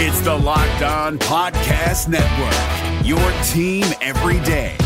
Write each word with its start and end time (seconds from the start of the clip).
It's 0.00 0.20
the 0.20 0.32
Locked 0.32 0.82
On 0.82 1.18
Podcast 1.18 2.06
Network, 2.06 3.04
your 3.04 3.18
team 3.48 3.84
every 4.00 4.38
day. 4.46 4.76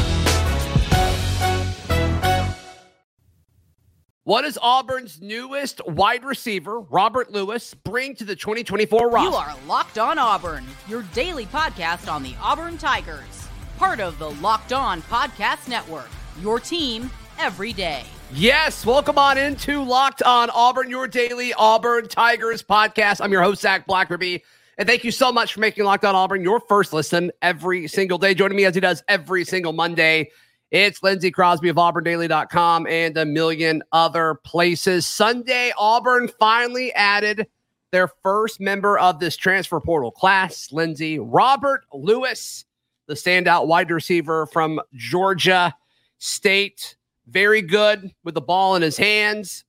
What 4.24 4.40
does 4.40 4.56
Auburn's 4.62 5.20
newest 5.20 5.86
wide 5.86 6.24
receiver, 6.24 6.80
Robert 6.80 7.30
Lewis, 7.30 7.74
bring 7.74 8.14
to 8.16 8.24
the 8.24 8.34
2024 8.34 9.10
roster? 9.10 9.28
You 9.28 9.36
are 9.36 9.54
Locked 9.68 9.98
On 9.98 10.16
Auburn, 10.16 10.64
your 10.88 11.02
daily 11.12 11.44
podcast 11.44 12.10
on 12.10 12.22
the 12.22 12.34
Auburn 12.40 12.78
Tigers. 12.78 13.48
Part 13.76 14.00
of 14.00 14.18
the 14.18 14.30
Locked 14.30 14.72
On 14.72 15.02
Podcast 15.02 15.68
Network, 15.68 16.08
your 16.40 16.58
team 16.58 17.10
every 17.38 17.74
day. 17.74 18.04
Yes, 18.32 18.86
welcome 18.86 19.18
on 19.18 19.36
into 19.36 19.82
Locked 19.82 20.22
On 20.22 20.48
Auburn, 20.48 20.88
your 20.88 21.06
daily 21.06 21.52
Auburn 21.52 22.08
Tigers 22.08 22.62
podcast. 22.62 23.20
I'm 23.20 23.30
your 23.30 23.42
host, 23.42 23.60
Zac 23.60 23.86
Blackerby. 23.86 24.40
And 24.78 24.88
thank 24.88 25.04
you 25.04 25.10
so 25.10 25.30
much 25.30 25.54
for 25.54 25.60
making 25.60 25.84
Locked 25.84 26.04
On 26.04 26.14
Auburn 26.14 26.42
your 26.42 26.60
first 26.60 26.92
listen 26.92 27.30
every 27.42 27.86
single 27.88 28.18
day. 28.18 28.34
Joining 28.34 28.56
me 28.56 28.64
as 28.64 28.74
he 28.74 28.80
does 28.80 29.02
every 29.08 29.44
single 29.44 29.72
Monday 29.72 30.30
it's 30.72 31.02
Lindsay 31.02 31.30
Crosby 31.30 31.68
of 31.68 31.76
AuburnDaily.com 31.76 32.86
and 32.86 33.14
a 33.18 33.26
million 33.26 33.82
other 33.92 34.36
places. 34.42 35.06
Sunday, 35.06 35.70
Auburn 35.76 36.30
finally 36.40 36.90
added 36.94 37.46
their 37.90 38.08
first 38.22 38.58
member 38.58 38.98
of 38.98 39.20
this 39.20 39.36
transfer 39.36 39.80
portal 39.80 40.10
class, 40.10 40.72
Lindsay 40.72 41.18
Robert 41.18 41.84
Lewis, 41.92 42.64
the 43.06 43.12
standout 43.12 43.66
wide 43.66 43.90
receiver 43.90 44.46
from 44.46 44.80
Georgia 44.94 45.74
State. 46.16 46.96
Very 47.26 47.60
good 47.60 48.10
with 48.24 48.32
the 48.34 48.40
ball 48.40 48.74
in 48.74 48.80
his 48.80 48.96
hands. 48.96 49.64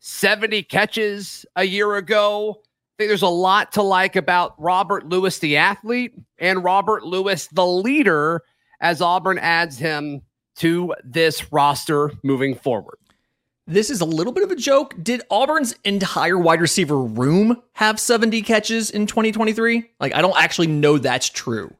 70 0.00 0.64
catches 0.64 1.46
a 1.56 1.64
year 1.64 1.94
ago. 1.94 2.60
Think 3.02 3.10
there's 3.10 3.22
a 3.22 3.26
lot 3.26 3.72
to 3.72 3.82
like 3.82 4.14
about 4.14 4.54
Robert 4.62 5.08
Lewis, 5.08 5.40
the 5.40 5.56
athlete, 5.56 6.14
and 6.38 6.62
Robert 6.62 7.02
Lewis, 7.02 7.48
the 7.48 7.66
leader, 7.66 8.44
as 8.80 9.02
Auburn 9.02 9.38
adds 9.38 9.76
him 9.76 10.22
to 10.58 10.94
this 11.02 11.52
roster 11.52 12.12
moving 12.22 12.54
forward. 12.54 12.98
This 13.66 13.90
is 13.90 14.02
a 14.02 14.04
little 14.04 14.32
bit 14.32 14.44
of 14.44 14.52
a 14.52 14.54
joke. 14.54 14.94
Did 15.02 15.22
Auburn's 15.30 15.74
entire 15.82 16.38
wide 16.38 16.60
receiver 16.60 16.96
room 16.96 17.60
have 17.72 17.98
70 17.98 18.40
catches 18.42 18.88
in 18.92 19.08
2023? 19.08 19.90
Like, 19.98 20.14
I 20.14 20.22
don't 20.22 20.40
actually 20.40 20.68
know 20.68 20.96
that's 20.96 21.28
true. 21.28 21.74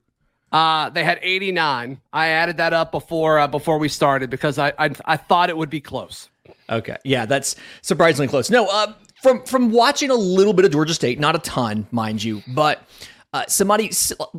Uh, 0.51 0.91
they 0.91 1.05
had 1.05 1.21
89. 1.23 2.01
I 2.13 2.27
added 2.31 2.57
that 2.57 2.73
up 2.73 2.91
before 2.91 3.39
uh, 3.39 3.47
before 3.47 3.79
we 3.79 3.89
started 3.89 4.29
because 4.29 4.59
I, 4.59 4.73
I, 4.77 4.91
I 5.05 5.17
thought 5.19 5.51
it 5.51 5.57
would 5.57 5.71
be 5.71 5.81
close. 5.81 6.31
Okay, 6.69 6.97
yeah, 7.05 7.27
that's 7.27 7.55
surprisingly 7.83 8.29
close. 8.29 8.51
No, 8.51 8.67
uh, 8.67 8.93
from 9.23 9.45
from 9.45 9.71
watching 9.71 10.11
a 10.11 10.15
little 10.15 10.53
bit 10.53 10.65
of 10.65 10.73
Georgia 10.73 10.95
State, 10.95 11.21
not 11.21 11.37
a 11.37 11.39
ton, 11.39 11.87
mind 11.91 12.23
you, 12.23 12.43
but 12.49 12.87
uh, 13.33 13.45
somebody, 13.49 13.91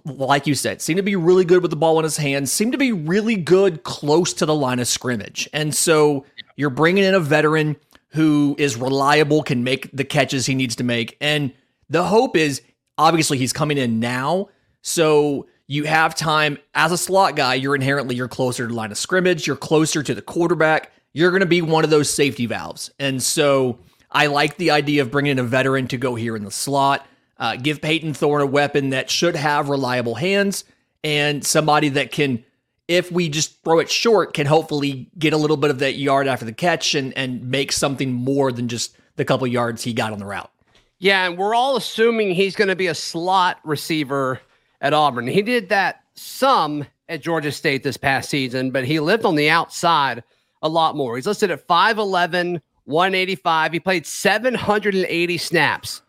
like 0.06 0.46
you 0.46 0.54
said, 0.54 0.82
seemed 0.82 0.98
to 0.98 1.04
be 1.04 1.16
really 1.16 1.46
good 1.46 1.62
with 1.62 1.72
the 1.72 1.78
ball 1.78 1.98
in 1.98 2.04
his 2.04 2.18
hands, 2.18 2.52
seemed 2.52 2.74
to 2.74 2.78
be 2.78 2.92
really 2.92 3.36
good 3.36 3.84
close 3.84 4.34
to 4.34 4.46
the 4.46 4.54
line 4.54 4.80
of 4.80 4.88
scrimmage. 4.88 5.50
And 5.52 5.74
so 5.74 6.26
you're 6.58 6.70
bringing 6.70 7.04
in 7.04 7.16
a 7.16 7.20
veteran 7.20 7.76
who 8.10 8.56
is 8.60 8.76
reliable, 8.76 9.42
can 9.42 9.64
make 9.64 9.90
the 9.92 10.04
catches 10.04 10.46
he 10.46 10.54
needs 10.54 10.76
to 10.76 10.84
make. 10.84 11.18
And 11.20 11.52
the 11.90 12.04
hope 12.04 12.36
is 12.36 12.62
obviously 12.98 13.40
he's 13.40 13.54
coming 13.54 13.80
in 13.80 14.00
now. 14.00 14.50
So 14.84 15.48
you 15.66 15.86
have 15.86 16.14
time 16.14 16.60
as 16.76 16.92
a 16.92 16.98
slot 16.98 17.36
guy, 17.36 17.56
you're 17.56 17.74
inherently 17.74 18.16
you're 18.16 18.28
closer 18.28 18.68
to 18.68 18.74
line 18.74 18.92
of 18.92 18.98
scrimmage, 19.00 19.48
you're 19.48 19.56
closer 19.56 20.04
to 20.04 20.14
the 20.14 20.22
quarterback. 20.22 20.92
You're 21.14 21.30
going 21.30 21.42
to 21.42 21.48
be 21.48 21.62
one 21.62 21.84
of 21.84 21.90
those 21.90 22.10
safety 22.10 22.48
valves. 22.48 22.92
And 23.00 23.22
so 23.22 23.78
I 24.14 24.28
like 24.28 24.58
the 24.58 24.72
idea 24.72 25.02
of 25.02 25.12
bringing 25.12 25.32
in 25.32 25.40
a 25.40 25.44
veteran 25.44 25.88
to 25.90 25.98
go 25.98 26.16
here 26.16 26.36
in 26.36 26.44
the 26.44 26.52
slot. 26.52 27.06
Uh, 27.38 27.56
give 27.56 27.82
Payton 27.82 28.14
Thorne 28.14 28.42
a 28.42 28.46
weapon 28.46 28.92
that 28.92 29.10
should 29.10 29.36
have 29.36 29.70
reliable 29.70 30.16
hands 30.16 30.64
and 31.04 31.46
somebody 31.46 31.90
that 31.90 32.12
can, 32.12 32.44
if 32.88 33.12
we 33.12 33.28
just 33.28 33.62
throw 33.64 33.80
it 33.80 33.90
short, 33.90 34.34
can 34.34 34.46
hopefully 34.46 35.10
get 35.18 35.34
a 35.34 35.38
little 35.38 35.58
bit 35.58 35.72
of 35.72 35.80
that 35.80 35.96
yard 35.96 36.28
after 36.28 36.46
the 36.46 36.54
catch 36.54 36.96
and, 36.96 37.16
and 37.18 37.50
make 37.50 37.72
something 37.72 38.14
more 38.14 38.52
than 38.52 38.68
just 38.68 38.96
the 39.16 39.26
couple 39.26 39.46
yards 39.48 39.84
he 39.84 39.94
got 39.94 40.14
on 40.14 40.20
the 40.20 40.26
route. 40.26 40.52
Yeah, 41.00 41.28
and 41.28 41.38
we're 41.38 41.56
all 41.56 41.76
assuming 41.76 42.32
he's 42.32 42.56
going 42.56 42.70
to 42.70 42.76
be 42.76 42.88
a 42.88 42.96
slot 42.96 43.60
receiver 43.66 44.40
at 44.80 44.94
Auburn. 44.94 45.28
He 45.28 45.42
did 45.42 45.70
that 45.70 46.04
some 46.14 46.86
at 47.10 47.22
Georgia 47.22 47.52
State 47.52 47.84
this 47.84 47.98
past 47.98 48.30
season, 48.30 48.72
but 48.72 48.86
he 48.86 49.00
lived 49.00 49.26
on 49.26 49.36
the 49.36 49.50
outside 49.50 50.24
a 50.62 50.70
lot 50.70 50.96
more. 50.96 51.16
He's 51.16 51.28
listed 51.28 51.52
at 51.52 51.68
5'11, 51.68 52.62
185. 52.86 53.74
He 53.74 53.80
played 53.80 54.06
780 54.06 55.38
snaps 55.38 56.02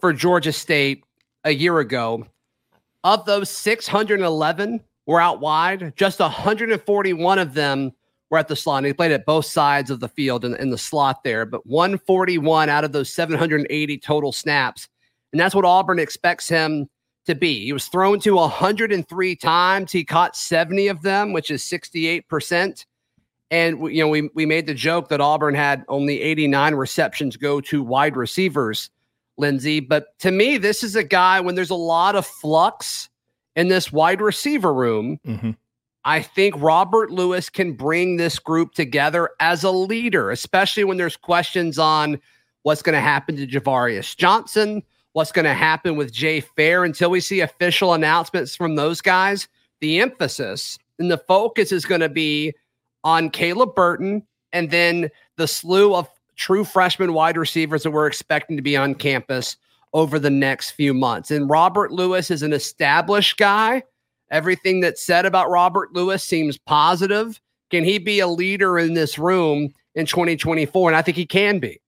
for 0.00 0.12
Georgia 0.12 0.52
State 0.52 1.04
a 1.44 1.52
year 1.52 1.78
ago. 1.78 2.26
Of 3.02 3.26
those 3.26 3.50
611 3.50 4.80
were 5.06 5.20
out 5.20 5.40
wide, 5.40 5.94
just 5.96 6.20
141 6.20 7.38
of 7.38 7.54
them 7.54 7.92
were 8.30 8.38
at 8.38 8.48
the 8.48 8.56
slot. 8.56 8.78
And 8.78 8.86
he 8.86 8.92
played 8.92 9.12
at 9.12 9.26
both 9.26 9.44
sides 9.44 9.90
of 9.90 10.00
the 10.00 10.08
field 10.08 10.44
in, 10.44 10.54
in 10.56 10.70
the 10.70 10.78
slot 10.78 11.22
there, 11.22 11.44
but 11.44 11.66
141 11.66 12.68
out 12.68 12.84
of 12.84 12.92
those 12.92 13.12
780 13.12 13.98
total 13.98 14.32
snaps. 14.32 14.88
And 15.32 15.40
that's 15.40 15.54
what 15.54 15.64
Auburn 15.64 15.98
expects 15.98 16.48
him 16.48 16.88
to 17.26 17.34
be. 17.34 17.64
He 17.64 17.72
was 17.72 17.86
thrown 17.86 18.20
to 18.20 18.36
103 18.36 19.36
times. 19.36 19.92
He 19.92 20.04
caught 20.04 20.36
70 20.36 20.88
of 20.88 21.02
them, 21.02 21.32
which 21.32 21.50
is 21.50 21.62
68%. 21.62 22.84
And 23.54 23.78
you 23.94 24.02
know, 24.02 24.08
we 24.08 24.28
we 24.34 24.46
made 24.46 24.66
the 24.66 24.74
joke 24.74 25.10
that 25.10 25.20
Auburn 25.20 25.54
had 25.54 25.84
only 25.86 26.20
89 26.20 26.74
receptions 26.74 27.36
go 27.36 27.60
to 27.60 27.84
wide 27.84 28.16
receivers 28.16 28.90
Lindsay. 29.38 29.78
But 29.78 30.18
to 30.18 30.32
me, 30.32 30.56
this 30.56 30.82
is 30.82 30.96
a 30.96 31.04
guy 31.04 31.38
when 31.38 31.54
there's 31.54 31.70
a 31.70 31.76
lot 31.76 32.16
of 32.16 32.26
flux 32.26 33.08
in 33.54 33.68
this 33.68 33.92
wide 33.92 34.20
receiver 34.20 34.74
room. 34.74 35.20
Mm-hmm. 35.24 35.52
I 36.04 36.20
think 36.20 36.56
Robert 36.58 37.12
Lewis 37.12 37.48
can 37.48 37.74
bring 37.74 38.16
this 38.16 38.40
group 38.40 38.74
together 38.74 39.30
as 39.38 39.62
a 39.62 39.70
leader, 39.70 40.32
especially 40.32 40.82
when 40.82 40.96
there's 40.96 41.16
questions 41.16 41.78
on 41.78 42.20
what's 42.64 42.82
going 42.82 42.94
to 42.94 43.00
happen 43.00 43.36
to 43.36 43.46
Ja'Varrius 43.46 44.16
Johnson, 44.16 44.82
what's 45.12 45.30
going 45.30 45.44
to 45.44 45.54
happen 45.54 45.94
with 45.94 46.12
Jay 46.12 46.40
Fair 46.40 46.82
until 46.82 47.08
we 47.08 47.20
see 47.20 47.38
official 47.38 47.94
announcements 47.94 48.56
from 48.56 48.74
those 48.74 49.00
guys. 49.00 49.46
The 49.80 50.00
emphasis 50.00 50.76
and 50.98 51.08
the 51.08 51.18
focus 51.18 51.70
is 51.70 51.84
going 51.84 52.00
to 52.00 52.08
be 52.08 52.52
on 53.04 53.30
Caleb 53.30 53.74
Burton 53.74 54.22
and 54.52 54.70
then 54.70 55.10
the 55.36 55.46
slew 55.46 55.94
of 55.94 56.08
true 56.36 56.64
freshman 56.64 57.12
wide 57.12 57.36
receivers 57.36 57.82
that 57.82 57.90
we're 57.90 58.06
expecting 58.06 58.56
to 58.56 58.62
be 58.62 58.76
on 58.76 58.94
campus 58.94 59.56
over 59.92 60.18
the 60.18 60.30
next 60.30 60.72
few 60.72 60.92
months. 60.92 61.30
And 61.30 61.48
Robert 61.48 61.92
Lewis 61.92 62.30
is 62.30 62.42
an 62.42 62.52
established 62.52 63.36
guy. 63.36 63.84
Everything 64.30 64.80
that's 64.80 65.02
said 65.02 65.26
about 65.26 65.50
Robert 65.50 65.92
Lewis 65.92 66.24
seems 66.24 66.58
positive. 66.58 67.40
Can 67.70 67.84
he 67.84 67.98
be 67.98 68.20
a 68.20 68.26
leader 68.26 68.78
in 68.78 68.94
this 68.94 69.18
room 69.18 69.72
in 69.94 70.06
2024? 70.06 70.90
And 70.90 70.96
I 70.96 71.02
think 71.02 71.16
he 71.16 71.26
can 71.26 71.60
be. 71.60 71.80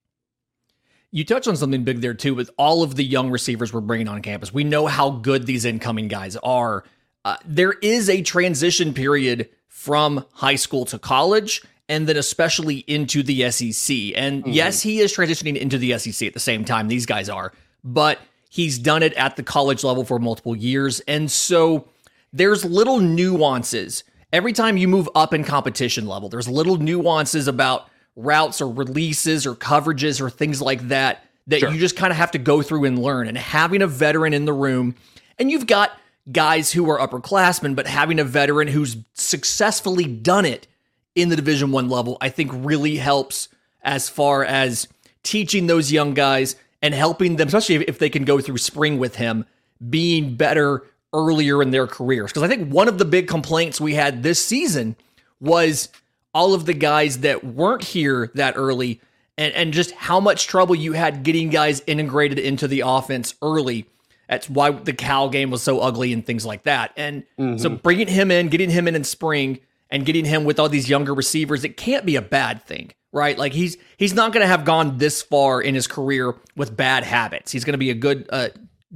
You 1.11 1.25
touch 1.25 1.49
on 1.49 1.57
something 1.57 1.83
big 1.83 2.01
there 2.01 2.15
too 2.15 2.35
with 2.35 2.51
all 2.59 2.83
of 2.83 2.95
the 2.95 3.05
young 3.05 3.31
receivers 3.31 3.73
we're 3.73 3.81
bringing 3.81 4.09
on 4.09 4.23
campus. 4.23 4.53
We 4.53 4.65
know 4.65 4.87
how 4.87 5.11
good 5.11 5.47
these 5.47 5.65
incoming 5.65 6.09
guys 6.09 6.37
are. 6.37 6.85
Uh, 7.25 7.37
there 7.45 7.73
is 7.83 8.09
a 8.09 8.23
transition 8.23 8.93
period 8.93 9.49
from 9.87 10.25
high 10.33 10.57
school 10.57 10.85
to 10.85 10.99
college 10.99 11.63
and 11.89 12.09
then 12.09 12.17
especially 12.17 12.79
into 12.89 13.23
the 13.23 13.49
SEC. 13.53 13.97
And 14.17 14.43
mm-hmm. 14.43 14.51
yes, 14.51 14.83
he 14.83 14.99
is 14.99 15.15
transitioning 15.15 15.57
into 15.57 15.79
the 15.79 15.97
SEC 15.97 16.27
at 16.27 16.35
the 16.35 16.41
same 16.41 16.65
time 16.65 16.89
these 16.89 17.07
guys 17.07 17.29
are, 17.29 17.53
but 17.85 18.19
he's 18.51 18.81
done 18.81 19.05
it 19.05 19.13
at 19.13 19.37
the 19.37 19.45
college 19.45 19.85
level 19.85 20.05
for 20.05 20.19
multiple 20.19 20.57
years. 20.57 20.99
And 21.07 21.31
so 21.31 21.87
there's 22.33 22.65
little 22.65 22.99
nuances. 22.99 24.03
Every 24.33 24.53
time 24.53 24.77
you 24.77 24.89
move 24.89 25.09
up 25.15 25.33
in 25.33 25.45
competition 25.45 26.09
level, 26.09 26.29
there's 26.29 26.49
little 26.49 26.79
nuances 26.79 27.47
about 27.47 27.89
routes 28.17 28.61
or 28.61 28.69
releases 28.69 29.47
or 29.47 29.55
coverages 29.55 30.21
or 30.21 30.31
things 30.31 30.61
like 30.61 30.89
that 30.89 31.25
that 31.47 31.61
sure. 31.61 31.71
you 31.71 31.79
just 31.79 31.97
kind 31.97 32.11
of 32.11 32.17
have 32.17 32.33
to 32.33 32.39
go 32.39 32.61
through 32.61 32.87
and 32.87 32.99
learn. 32.99 33.29
And 33.29 33.39
having 33.39 33.83
a 33.83 33.87
veteran 33.87 34.35
in 34.35 34.47
the 34.47 34.53
room, 34.53 34.97
and 35.39 35.49
you've 35.49 35.69
got 35.69 35.97
guys 36.31 36.73
who 36.73 36.91
are 36.91 36.99
upperclassmen, 36.99 37.77
but 37.77 37.87
having 37.87 38.19
a 38.19 38.25
veteran 38.25 38.69
who's 38.69 38.97
successfully 39.15 40.05
done 40.05 40.45
it 40.45 40.67
in 41.15 41.29
the 41.29 41.37
Division 41.37 41.73
One 41.73 41.89
level, 41.89 42.19
I 42.21 42.29
think 42.29 42.51
really 42.53 42.97
helps 42.97 43.49
as 43.83 44.09
far 44.09 44.45
as 44.45 44.89
teaching 45.23 45.67
those 45.67 45.93
young 45.93 46.15
guys 46.15 46.57
and 46.83 46.95
helping 46.95 47.37
them, 47.37 47.49
especially 47.49 47.77
if 47.77 47.99
they 47.99 48.11
can 48.11 48.25
go 48.25 48.41
through 48.41 48.59
spring 48.59 48.99
with 48.99 49.17
him, 49.17 49.47
being 49.89 50.37
better 50.37 50.85
earlier 51.13 51.63
in 51.63 51.71
their 51.71 51.87
careers. 51.87 52.31
Because 52.33 52.43
I 52.43 52.49
think 52.49 52.73
one 52.73 52.89
of 52.89 52.99
the 52.99 53.05
big 53.05 53.29
complaints 53.29 53.81
we 53.81 53.95
had 53.95 54.23
this 54.23 54.45
season 54.45 54.97
was 55.41 55.89
all 56.35 56.55
of 56.55 56.67
the 56.67 56.75
guys 56.75 57.21
that 57.21 57.45
weren't 57.45 57.83
here 57.83 58.31
that 58.35 58.55
early 58.57 59.01
and, 59.39 59.53
and 59.55 59.73
just 59.73 59.93
how 59.93 60.21
much 60.21 60.47
trouble 60.47 60.75
you 60.75 60.93
had 60.93 61.23
getting 61.23 61.51
guys 61.51 61.83
integrated 61.87 62.39
into 62.39 62.69
the 62.69 62.81
offense 62.81 63.35
early. 63.43 63.87
That's 64.29 64.51
why 64.51 64.71
the 64.71 64.93
Cal 64.93 65.29
game 65.29 65.51
was 65.51 65.63
so 65.63 65.81
ugly 65.81 66.13
and 66.13 66.25
things 66.25 66.45
like 66.45 66.65
that. 66.65 66.93
And 66.97 67.23
mm-hmm. 67.39 67.59
so 67.59 67.71
bringing 67.71 68.09
him 68.09 68.31
in, 68.31 68.49
getting 68.49 68.71
him 68.71 68.89
in 68.89 68.97
in 68.97 69.05
spring, 69.05 69.61
and 69.91 70.05
getting 70.05 70.25
him 70.25 70.45
with 70.45 70.59
all 70.59 70.69
these 70.69 70.89
younger 70.89 71.15
receivers, 71.15 71.65
it 71.65 71.77
can't 71.77 72.05
be 72.05 72.17
a 72.17 72.23
bad 72.23 72.63
thing, 72.65 72.93
right? 73.13 73.39
Like 73.39 73.53
he's 73.53 73.77
he's 73.97 74.15
not 74.15 74.33
going 74.33 74.43
to 74.43 74.49
have 74.49 74.65
gone 74.65 74.99
this 74.99 75.23
far 75.23 75.61
in 75.61 75.75
his 75.75 75.87
career 75.87 76.35
with 76.57 76.77
bad 76.77 77.05
habits. 77.05 77.53
He's 77.53 77.65
going 77.65 77.75
to 77.75 77.79
be 77.79 77.91
a 77.91 77.95
good 77.95 78.27
uh, 78.31 78.49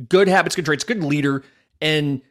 good 0.09 0.29
habits, 0.29 0.57
good 0.57 0.65
traits, 0.65 0.85
good 0.85 1.03
leader, 1.05 1.45
and 1.81 2.23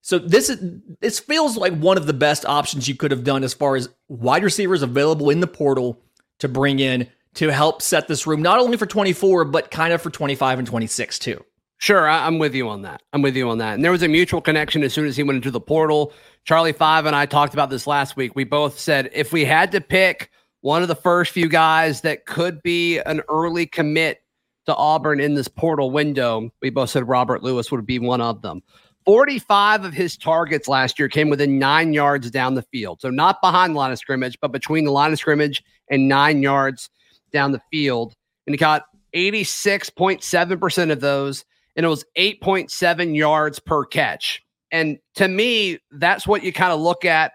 so 0.00 0.18
this 0.18 0.48
is 0.48 0.58
this 1.00 1.20
feels 1.20 1.56
like 1.56 1.74
one 1.74 1.96
of 1.96 2.06
the 2.06 2.12
best 2.12 2.44
options 2.44 2.88
you 2.88 2.94
could 2.94 3.10
have 3.10 3.24
done 3.24 3.44
as 3.44 3.54
far 3.54 3.76
as 3.76 3.88
wide 4.08 4.42
receivers 4.42 4.82
available 4.82 5.30
in 5.30 5.40
the 5.40 5.46
portal 5.46 6.00
to 6.38 6.48
bring 6.48 6.78
in 6.78 7.08
to 7.34 7.52
help 7.52 7.82
set 7.82 8.08
this 8.08 8.26
room 8.26 8.42
not 8.42 8.58
only 8.58 8.76
for 8.76 8.86
24 8.86 9.44
but 9.44 9.70
kind 9.70 9.92
of 9.92 10.00
for 10.00 10.10
25 10.10 10.60
and 10.60 10.68
26 10.68 11.18
too. 11.18 11.44
Sure, 11.78 12.08
I, 12.08 12.26
am 12.26 12.38
with 12.38 12.54
you 12.54 12.68
on 12.68 12.82
that. 12.82 13.02
I'm 13.12 13.22
with 13.22 13.36
you 13.36 13.48
on 13.48 13.58
that. 13.58 13.74
And 13.74 13.84
there 13.84 13.92
was 13.92 14.02
a 14.02 14.08
mutual 14.08 14.40
connection 14.40 14.82
as 14.82 14.92
soon 14.92 15.06
as 15.06 15.16
he 15.16 15.22
went 15.22 15.36
into 15.36 15.52
the 15.52 15.60
portal. 15.60 16.12
Charlie 16.44 16.72
Five 16.72 17.06
and 17.06 17.14
I 17.14 17.24
talked 17.24 17.54
about 17.54 17.70
this 17.70 17.86
last 17.86 18.16
week. 18.16 18.32
We 18.34 18.44
both 18.44 18.78
said 18.78 19.10
if 19.12 19.32
we 19.32 19.44
had 19.44 19.70
to 19.72 19.80
pick 19.80 20.30
one 20.60 20.82
of 20.82 20.88
the 20.88 20.96
first 20.96 21.30
few 21.30 21.48
guys 21.48 22.00
that 22.00 22.26
could 22.26 22.62
be 22.62 22.98
an 22.98 23.22
early 23.28 23.64
commit 23.64 24.22
to 24.66 24.74
Auburn 24.74 25.20
in 25.20 25.34
this 25.34 25.46
portal 25.46 25.92
window, 25.92 26.50
we 26.60 26.70
both 26.70 26.90
said 26.90 27.08
Robert 27.08 27.44
Lewis 27.44 27.70
would 27.70 27.86
be 27.86 28.00
one 28.00 28.20
of 28.20 28.42
them. 28.42 28.60
45 29.06 29.84
of 29.84 29.94
his 29.94 30.16
targets 30.16 30.68
last 30.68 30.98
year 30.98 31.08
came 31.08 31.30
within 31.30 31.58
nine 31.58 31.92
yards 31.92 32.30
down 32.30 32.54
the 32.54 32.62
field. 32.62 33.00
So 33.00 33.08
not 33.08 33.40
behind 33.40 33.74
the 33.74 33.78
line 33.78 33.92
of 33.92 33.98
scrimmage, 33.98 34.36
but 34.42 34.52
between 34.52 34.84
the 34.84 34.90
line 34.90 35.12
of 35.12 35.18
scrimmage 35.18 35.62
and 35.88 36.08
nine 36.08 36.42
yards 36.42 36.90
down 37.32 37.52
the 37.52 37.62
field. 37.70 38.14
And 38.46 38.52
he 38.52 38.58
got 38.58 38.84
86.7% 39.14 40.92
of 40.92 41.00
those 41.00 41.44
and 41.78 41.86
it 41.86 41.88
was 41.88 42.04
8.7 42.18 43.16
yards 43.16 43.60
per 43.60 43.84
catch. 43.84 44.42
And 44.72 44.98
to 45.14 45.28
me, 45.28 45.78
that's 45.92 46.26
what 46.26 46.42
you 46.42 46.52
kind 46.52 46.72
of 46.72 46.80
look 46.80 47.04
at 47.04 47.32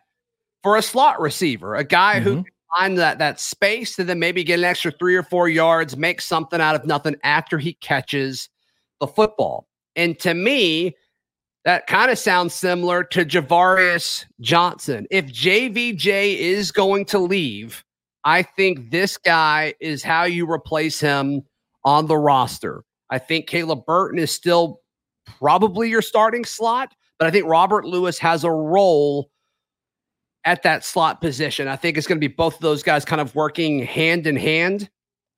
for 0.62 0.75
a 0.75 0.81
slot 0.81 1.22
receiver, 1.22 1.75
a 1.75 1.84
guy 1.86 2.16
mm-hmm. 2.16 2.24
who 2.24 2.36
can 2.44 2.54
find 2.78 2.98
that 2.98 3.19
that 3.19 3.40
space 3.40 3.98
and 3.98 4.07
then 4.07 4.19
maybe 4.19 4.44
get 4.44 4.60
an 4.60 4.66
extra 4.66 4.92
three 4.92 5.16
or 5.16 5.24
four 5.24 5.48
yards, 5.48 5.95
make 5.95 6.19
something 6.19 6.60
out 6.60 6.75
of 6.75 6.86
nothing 6.86 7.16
after 7.24 7.57
he 7.57 7.74
catches 7.75 8.50
the 9.00 9.07
football. 9.07 9.66
And 9.95 10.19
to 10.19 10.34
me, 10.34 10.98
that 11.63 11.88
kind 11.88 12.12
of 12.12 12.19
sounds 12.19 12.54
similar 12.54 13.06
to 13.06 13.24
Ja'Varrius 13.24 14.25
Johnson. 14.42 15.07
If 15.10 15.28
JVJ 15.28 16.38
is 16.38 16.74
going 16.74 17.06
to 17.06 17.19
leave, 17.19 17.81
I 18.25 18.44
think 18.44 18.92
this 18.92 19.18
guy 19.18 19.74
is 19.80 20.04
how 20.04 20.25
you 20.25 20.51
replace 20.51 21.00
him 21.00 21.44
on 21.86 22.07
the 22.07 22.18
roster. 22.18 22.84
I 23.13 23.19
think 23.19 23.45
Caleb 23.45 23.86
Burton 23.86 24.18
is 24.18 24.31
still 24.31 24.81
probably 25.27 25.88
your 25.88 26.01
starting 26.01 26.45
slot, 26.45 26.95
but 27.19 27.27
I 27.27 27.31
think 27.31 27.45
Robert 27.45 27.86
Lewis 27.86 28.18
has 28.18 28.44
a 28.44 28.50
role 28.50 29.30
at 30.45 30.63
that 30.63 30.83
slot 30.83 31.21
position. 31.21 31.68
I 31.68 31.75
think 31.75 31.95
it's 31.95 32.07
going 32.07 32.18
to 32.19 32.27
be 32.27 32.33
both 32.33 32.56
of 32.56 32.62
those 32.62 32.81
guys 32.81 33.06
kind 33.06 33.21
of 33.21 33.36
working 33.36 33.83
hand 33.83 34.25
in 34.25 34.36
hand, 34.36 34.89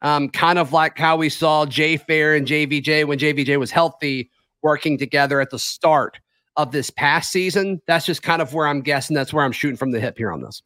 um, 0.01 0.29
kind 0.29 0.57
of 0.57 0.71
like 0.71 0.97
how 0.97 1.17
we 1.17 1.27
saw 1.27 1.65
Jay 1.65 1.97
Fair 1.97 2.33
and 2.33 2.47
JVJ 2.47 3.05
when 3.05 3.19
JVJ 3.19 3.59
was 3.59 3.71
healthy 3.71 4.31
working 4.63 4.97
together 4.97 5.41
at 5.41 5.49
the 5.49 5.59
start 5.59 6.17
of 6.55 6.71
this 6.71 6.89
past 6.89 7.29
season. 7.29 7.81
That's 7.87 8.05
just 8.05 8.23
kind 8.23 8.41
of 8.41 8.53
where 8.53 8.67
I'm 8.67 8.79
guessing. 8.79 9.15
That's 9.15 9.33
where 9.33 9.43
I'm 9.43 9.51
shooting 9.51 9.75
from 9.75 9.91
the 9.91 9.99
hip 9.99 10.17
here 10.17 10.31
on 10.31 10.41
this. 10.41 10.63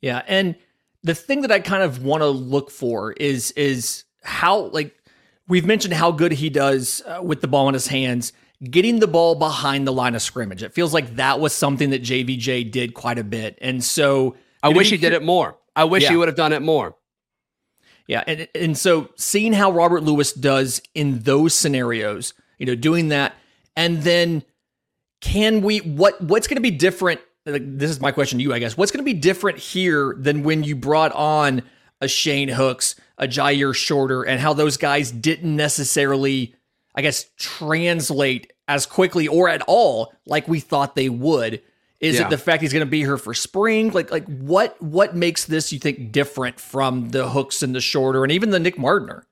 Yeah, 0.00 0.22
and 0.26 0.56
the 1.04 1.14
thing 1.14 1.42
that 1.42 1.52
I 1.52 1.60
kind 1.60 1.84
of 1.84 2.02
want 2.02 2.22
to 2.22 2.28
look 2.28 2.68
for 2.72 3.12
is 3.12 3.52
is 3.52 4.02
how 4.24 4.62
like 4.72 4.92
We've 5.48 5.64
mentioned 5.64 5.94
how 5.94 6.12
good 6.12 6.32
he 6.32 6.50
does 6.50 7.02
uh, 7.06 7.20
with 7.22 7.40
the 7.40 7.48
ball 7.48 7.68
in 7.68 7.74
his 7.74 7.86
hands, 7.86 8.32
getting 8.62 9.00
the 9.00 9.06
ball 9.06 9.34
behind 9.34 9.86
the 9.86 9.92
line 9.92 10.14
of 10.14 10.20
scrimmage. 10.20 10.62
It 10.62 10.74
feels 10.74 10.92
like 10.92 11.16
that 11.16 11.40
was 11.40 11.54
something 11.54 11.90
that 11.90 12.02
JVJ 12.02 12.70
did 12.70 12.92
quite 12.92 13.18
a 13.18 13.24
bit. 13.24 13.58
And 13.62 13.82
so 13.82 14.36
I 14.62 14.68
wish 14.68 14.90
he 14.90 14.98
did 14.98 15.14
it 15.14 15.22
more. 15.22 15.56
I 15.74 15.84
wish 15.84 16.02
yeah. 16.02 16.10
he 16.10 16.16
would 16.16 16.28
have 16.28 16.36
done 16.36 16.52
it 16.52 16.60
more. 16.60 16.96
Yeah, 18.06 18.24
and 18.26 18.48
and 18.54 18.76
so 18.76 19.10
seeing 19.16 19.52
how 19.52 19.70
Robert 19.70 20.02
Lewis 20.02 20.32
does 20.32 20.80
in 20.94 21.20
those 21.20 21.54
scenarios, 21.54 22.32
you 22.58 22.64
know, 22.64 22.74
doing 22.74 23.08
that, 23.08 23.34
and 23.76 24.02
then 24.02 24.44
can 25.20 25.60
we 25.60 25.78
what 25.78 26.20
what's 26.22 26.48
going 26.48 26.56
to 26.56 26.62
be 26.62 26.70
different? 26.70 27.20
Like, 27.44 27.62
this 27.64 27.90
is 27.90 28.00
my 28.00 28.10
question 28.10 28.38
to 28.38 28.42
you, 28.42 28.54
I 28.54 28.58
guess. 28.60 28.76
What's 28.76 28.90
going 28.92 29.04
to 29.04 29.10
be 29.10 29.18
different 29.18 29.58
here 29.58 30.14
than 30.18 30.42
when 30.42 30.64
you 30.64 30.74
brought 30.74 31.12
on 31.12 31.62
a 32.00 32.08
Shane 32.08 32.48
Hooks, 32.48 32.94
a 33.16 33.26
Jyaire 33.26 33.74
Shorter, 33.74 34.22
and 34.22 34.40
how 34.40 34.52
those 34.52 34.76
guys 34.76 35.10
didn't 35.10 35.54
necessarily, 35.54 36.54
I 36.94 37.02
guess, 37.02 37.26
translate 37.36 38.52
as 38.66 38.86
quickly 38.86 39.26
or 39.26 39.48
at 39.48 39.62
all 39.66 40.12
like 40.26 40.46
we 40.46 40.60
thought 40.60 40.94
they 40.94 41.08
would. 41.08 41.62
Is 42.00 42.16
yeah. 42.16 42.26
it 42.26 42.30
the 42.30 42.38
fact 42.38 42.62
he's 42.62 42.72
going 42.72 42.86
to 42.86 42.90
be 42.90 43.00
here 43.00 43.18
for 43.18 43.34
spring? 43.34 43.90
Like, 43.90 44.12
like 44.12 44.26
what 44.26 44.80
what 44.80 45.16
makes 45.16 45.46
this 45.46 45.72
you 45.72 45.80
think 45.80 46.12
different 46.12 46.60
from 46.60 47.08
the 47.08 47.28
Hooks 47.28 47.62
and 47.62 47.74
the 47.74 47.80
Shorter 47.80 48.22
and 48.22 48.30
even 48.30 48.50
the 48.50 48.60
Nick 48.60 48.78
Mardner? 48.78 49.24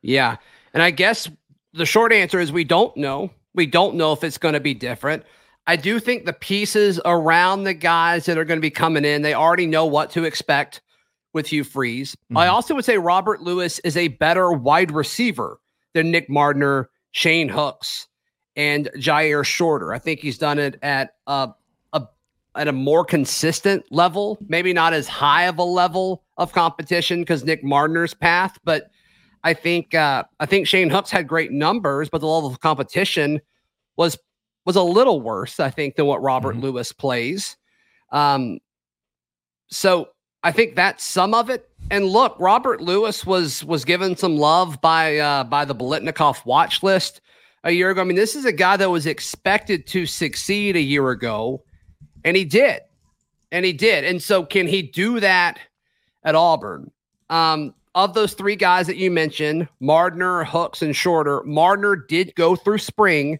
Yeah, 0.00 0.36
and 0.72 0.82
I 0.82 0.90
guess 0.92 1.28
the 1.72 1.86
short 1.86 2.12
answer 2.12 2.38
is 2.38 2.52
we 2.52 2.62
don't 2.62 2.96
know. 2.96 3.30
We 3.54 3.66
don't 3.66 3.96
know 3.96 4.12
if 4.12 4.22
it's 4.22 4.38
going 4.38 4.54
to 4.54 4.60
be 4.60 4.74
different. 4.74 5.24
I 5.66 5.76
do 5.76 5.98
think 5.98 6.24
the 6.24 6.32
pieces 6.32 7.00
around 7.04 7.64
the 7.64 7.74
guys 7.74 8.26
that 8.26 8.38
are 8.38 8.44
going 8.44 8.58
to 8.58 8.62
be 8.62 8.70
coming 8.70 9.04
in, 9.04 9.22
they 9.22 9.34
already 9.34 9.66
know 9.66 9.86
what 9.86 10.10
to 10.10 10.24
expect 10.24 10.82
with 11.34 11.46
Hugh 11.46 11.64
Freeze. 11.64 12.14
Mm-hmm. 12.14 12.38
I 12.38 12.46
also 12.46 12.74
would 12.74 12.84
say 12.84 12.98
Robert 12.98 13.42
Lewis 13.42 13.78
is 13.80 13.96
a 13.96 14.08
better 14.08 14.52
wide 14.52 14.90
receiver 14.90 15.58
than 15.92 16.10
Nick 16.10 16.28
Mardner, 16.30 16.88
Shane 17.12 17.48
Hooks, 17.48 18.08
and 18.56 18.88
Jyaire 18.96 19.44
Shorter. 19.44 19.92
I 19.92 19.98
think 19.98 20.20
he's 20.20 20.38
done 20.38 20.58
it 20.58 20.78
at 20.82 21.14
a, 21.26 21.50
a 21.92 22.06
at 22.54 22.68
a 22.68 22.72
more 22.72 23.04
consistent 23.04 23.84
level, 23.90 24.38
maybe 24.48 24.72
not 24.72 24.94
as 24.94 25.08
high 25.08 25.44
of 25.44 25.58
a 25.58 25.64
level 25.64 26.24
of 26.36 26.52
competition 26.52 27.20
because 27.20 27.44
Nick 27.44 27.64
Mardner's 27.64 28.14
path, 28.14 28.58
but 28.64 28.90
I 29.44 29.52
think 29.52 29.94
uh, 29.94 30.24
I 30.40 30.46
think 30.46 30.66
Shane 30.66 30.88
Hooks 30.88 31.10
had 31.10 31.28
great 31.28 31.52
numbers, 31.52 32.08
but 32.08 32.20
the 32.20 32.26
level 32.26 32.48
of 32.48 32.60
competition 32.60 33.40
was 33.96 34.18
was 34.64 34.76
a 34.76 34.82
little 34.82 35.20
worse, 35.20 35.60
I 35.60 35.70
think, 35.70 35.96
than 35.96 36.06
what 36.06 36.22
Robert 36.22 36.54
mm-hmm. 36.54 36.64
Lewis 36.64 36.92
plays. 36.92 37.56
Um, 38.10 38.58
so 39.68 40.08
I 40.44 40.52
think 40.52 40.76
that's 40.76 41.02
some 41.02 41.32
of 41.32 41.48
it. 41.48 41.68
And 41.90 42.06
look, 42.06 42.36
Robert 42.38 42.82
Lewis 42.82 43.24
was 43.26 43.64
was 43.64 43.84
given 43.84 44.14
some 44.14 44.36
love 44.36 44.80
by 44.80 45.18
uh, 45.18 45.44
by 45.44 45.64
the 45.64 45.74
Biletnikoff 45.74 46.44
watch 46.44 46.82
list 46.82 47.22
a 47.64 47.72
year 47.72 47.90
ago. 47.90 48.02
I 48.02 48.04
mean, 48.04 48.16
this 48.16 48.36
is 48.36 48.44
a 48.44 48.52
guy 48.52 48.76
that 48.76 48.90
was 48.90 49.06
expected 49.06 49.86
to 49.88 50.04
succeed 50.04 50.76
a 50.76 50.80
year 50.80 51.10
ago, 51.10 51.64
and 52.24 52.36
he 52.36 52.44
did, 52.44 52.82
and 53.52 53.64
he 53.64 53.72
did. 53.72 54.04
And 54.04 54.22
so, 54.22 54.44
can 54.44 54.66
he 54.66 54.82
do 54.82 55.18
that 55.20 55.58
at 56.24 56.34
Auburn? 56.34 56.90
Um, 57.30 57.74
of 57.94 58.12
those 58.12 58.34
three 58.34 58.56
guys 58.56 58.86
that 58.86 58.96
you 58.96 59.10
mentioned, 59.10 59.66
Mardner, 59.80 60.44
Hooks, 60.44 60.82
and 60.82 60.94
Shorter, 60.94 61.42
Mardner 61.46 62.06
did 62.06 62.34
go 62.34 62.54
through 62.54 62.78
spring 62.78 63.38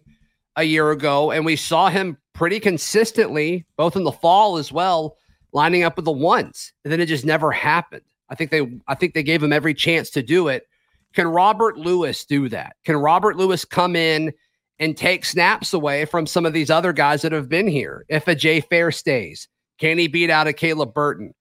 a 0.56 0.62
year 0.62 0.90
ago, 0.90 1.32
and 1.32 1.44
we 1.44 1.56
saw 1.56 1.90
him 1.90 2.16
pretty 2.32 2.60
consistently, 2.60 3.66
both 3.76 3.94
in 3.94 4.04
the 4.04 4.12
fall 4.12 4.56
as 4.56 4.72
well 4.72 5.18
lining 5.54 5.84
up 5.84 5.96
with 5.96 6.04
the 6.04 6.12
ones, 6.12 6.72
and 6.84 6.92
then 6.92 7.00
it 7.00 7.06
just 7.06 7.24
never 7.24 7.50
happened. 7.50 8.02
I 8.28 8.34
think 8.34 8.50
they 8.50 8.78
I 8.86 8.94
think 8.94 9.14
they 9.14 9.22
gave 9.22 9.42
him 9.42 9.52
every 9.52 9.72
chance 9.72 10.10
to 10.10 10.22
do 10.22 10.48
it. 10.48 10.66
Can 11.14 11.28
Robert 11.28 11.78
Lewis 11.78 12.24
do 12.24 12.48
that? 12.50 12.76
Can 12.84 12.96
Robert 12.96 13.36
Lewis 13.36 13.64
come 13.64 13.94
in 13.96 14.32
and 14.80 14.96
take 14.96 15.24
snaps 15.24 15.72
away 15.72 16.04
from 16.04 16.26
some 16.26 16.44
of 16.44 16.52
these 16.52 16.70
other 16.70 16.92
guys 16.92 17.22
that 17.22 17.32
have 17.32 17.48
been 17.48 17.68
here? 17.68 18.04
If 18.08 18.26
a 18.26 18.34
Jay 18.34 18.60
Fair 18.60 18.90
stays, 18.90 19.48
can 19.78 19.96
he 19.96 20.08
beat 20.08 20.30
out 20.30 20.48
a 20.48 20.52
Caleb 20.52 20.92
Burton? 20.92 21.32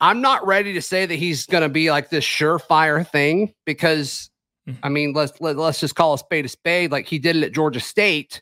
I'm 0.00 0.20
not 0.20 0.46
ready 0.46 0.72
to 0.74 0.82
say 0.82 1.06
that 1.06 1.14
he's 1.14 1.44
going 1.46 1.62
to 1.62 1.68
be 1.68 1.90
like 1.90 2.08
this 2.08 2.24
surefire 2.24 3.06
thing 3.06 3.52
because 3.66 4.30
mm-hmm. 4.66 4.78
I 4.82 4.88
mean, 4.88 5.12
let's 5.12 5.38
let, 5.40 5.56
us 5.56 5.58
let 5.58 5.68
us 5.68 5.80
just 5.80 5.96
call 5.96 6.14
a 6.14 6.18
spade 6.18 6.46
a 6.46 6.48
spade 6.48 6.90
like 6.90 7.06
he 7.06 7.18
did 7.18 7.36
it 7.36 7.42
at 7.42 7.52
Georgia 7.52 7.80
State. 7.80 8.40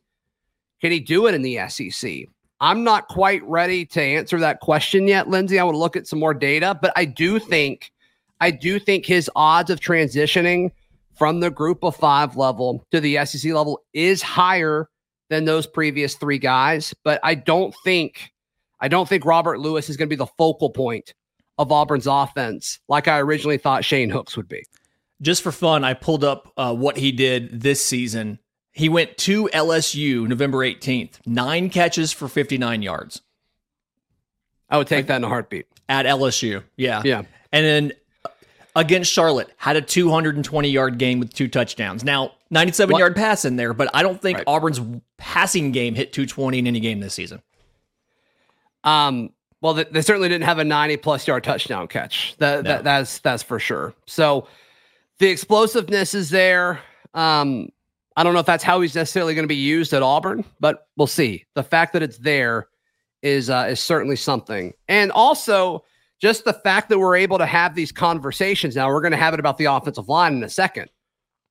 Can 0.81 0.93
he 0.93 1.00
do 1.00 1.26
it 1.26 1.35
in 1.35 1.43
the 1.43 1.59
SEC? 1.69 2.26
I'm 2.61 2.85
not 2.85 3.09
quite 3.09 3.43
ready 3.45 3.85
to 3.87 4.03
answer 4.03 4.39
that 4.41 4.61
question 4.61 5.07
yet, 5.07 5.29
Lindsay. 5.29 5.59
I 5.59 5.65
to 5.65 5.77
look 5.77 5.97
at 5.97 6.07
some 6.07 6.19
more 6.19 6.35
data, 6.35 6.79
but 6.81 6.93
I 6.97 7.05
do 7.05 7.39
think, 7.39 7.93
I 8.41 8.51
do 8.51 8.79
think 8.79 9.05
his 9.05 9.31
odds 9.37 9.71
of 9.71 9.81
transitioning 9.81 10.71
from 11.15 11.41
the 11.41 11.51
group 11.51 11.83
of 11.83 11.97
five 11.97 12.37
level 12.37 12.85
to 12.93 13.01
the 13.01 13.25
SEC 13.27 13.53
level 13.53 13.83
is 13.93 14.23
higher 14.23 14.89
than 15.29 15.45
those 15.45 15.67
previous 15.67 16.15
three 16.15 16.39
guys. 16.39 16.95
But 17.05 17.21
I 17.23 17.35
don't 17.35 17.75
think, 17.85 18.33
I 18.81 18.89
don't 18.89 19.09
think 19.09 19.25
Robert 19.25 19.61
Lewis 19.61 19.91
is 19.91 19.97
going 19.97 20.09
to 20.09 20.15
be 20.15 20.19
the 20.19 20.27
focal 20.39 20.71
point 20.71 21.15
of 21.59 21.73
Auburn's 21.73 22.07
offense 22.07 22.79
like 22.89 23.09
I 23.09 23.19
originally 23.21 23.59
thought 23.59 23.85
Shane 23.85 24.11
Hooks 24.11 24.37
would 24.37 24.49
be. 24.49 24.65
Just 25.23 25.43
for 25.43 25.53
fun, 25.53 25.85
I 25.85 25.95
pulled 25.95 26.25
up 26.25 26.53
uh, 26.57 26.75
what 26.75 26.97
he 26.99 27.13
did 27.13 27.63
this 27.63 27.83
season 27.83 28.39
he 28.76 28.90
went 28.90 29.16
to 29.16 29.49
LSU 29.54 30.28
November 30.28 30.59
18th, 30.59 31.14
nine 31.25 31.71
catches 31.71 32.12
for 32.12 32.28
59 32.28 32.83
yards. 32.83 33.23
I 34.68 34.76
would 34.76 34.87
take 34.87 35.06
that 35.06 35.16
in 35.16 35.25
a 35.25 35.28
heartbeat. 35.28 35.66
At 35.88 36.04
LSU. 36.04 36.62
Yeah. 36.76 37.00
Yeah. 37.02 37.23
And 37.52 37.64
then 37.64 37.92
against 38.75 39.11
Charlotte, 39.11 39.50
had 39.56 39.76
a 39.76 39.80
220 39.80 40.68
yard 40.68 40.99
game 40.99 41.21
with 41.21 41.33
two 41.33 41.49
touchdowns. 41.49 42.04
Now, 42.04 42.35
97 42.50 42.92
what? 42.92 42.99
yard 42.99 43.16
pass 43.16 43.47
in 43.47 43.56
there, 43.56 43.73
but 43.73 43.88
I 43.95 44.02
don't 44.02 44.21
think 44.21 44.38
right. 44.38 44.47
Auburn's 44.47 44.80
passing 45.16 45.73
game 45.73 45.95
hit 45.95 46.12
220 46.12 46.59
in 46.59 46.66
any 46.66 46.80
game 46.80 47.00
this 47.00 47.14
season. 47.14 47.40
Um, 48.85 49.30
well, 49.62 49.73
they, 49.73 49.85
they 49.85 50.02
certainly 50.02 50.28
didn't 50.28 50.45
have 50.45 50.59
a 50.59 50.64
90 50.64 50.99
plus 50.99 51.26
yard 51.26 51.45
touchdown 51.45 51.88
catch. 51.88 52.37
That, 52.40 52.62
no. 52.62 52.68
that 52.68 52.85
that's 52.85 53.21
that's 53.21 53.42
for 53.42 53.59
sure. 53.59 53.95
So 54.04 54.49
the 55.18 55.28
explosiveness 55.28 56.12
is 56.12 56.28
there. 56.28 56.80
Um, 57.14 57.71
I 58.16 58.23
don't 58.23 58.32
know 58.32 58.40
if 58.40 58.46
that's 58.46 58.64
how 58.64 58.80
he's 58.80 58.94
necessarily 58.94 59.35
going 59.35 59.44
to 59.44 59.49
be 59.49 59.54
used 59.54 59.92
at 59.92 60.02
Auburn, 60.02 60.44
but 60.58 60.88
we'll 60.96 61.06
see. 61.06 61.44
The 61.54 61.62
fact 61.62 61.92
that 61.92 62.02
it's 62.02 62.18
there 62.18 62.68
is 63.23 63.50
uh, 63.50 63.66
is 63.70 63.80
certainly 63.80 64.16
something, 64.16 64.73
and 64.88 65.12
also 65.12 65.85
just 66.20 66.44
the 66.44 66.54
fact 66.54 66.88
that 66.88 66.99
we're 66.99 67.16
able 67.16 67.38
to 67.38 67.46
have 67.46 67.75
these 67.75 67.92
conversations 67.92 68.76
now. 68.76 68.88
We're 68.88 69.02
going 69.02 69.12
to 69.12 69.18
have 69.18 69.35
it 69.35 69.40
about 69.40 69.58
the 69.58 69.66
offensive 69.66 70.08
line 70.08 70.35
in 70.35 70.42
a 70.42 70.49
second, 70.49 70.90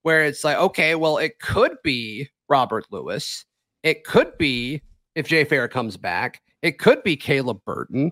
where 0.02 0.26
it's 0.26 0.44
like, 0.44 0.58
okay, 0.58 0.96
well, 0.96 1.18
it 1.18 1.40
could 1.40 1.78
be 1.84 2.30
Robert 2.50 2.86
Lewis, 2.90 3.46
it 3.84 4.04
could 4.04 4.38
be 4.38 4.82
if 5.14 5.28
Jay 5.28 5.44
Fair 5.44 5.68
comes 5.68 5.98
back, 5.98 6.42
it 6.62 6.80
could 6.80 7.04
be 7.04 7.16
Caleb 7.16 7.62
Burton. 7.66 8.12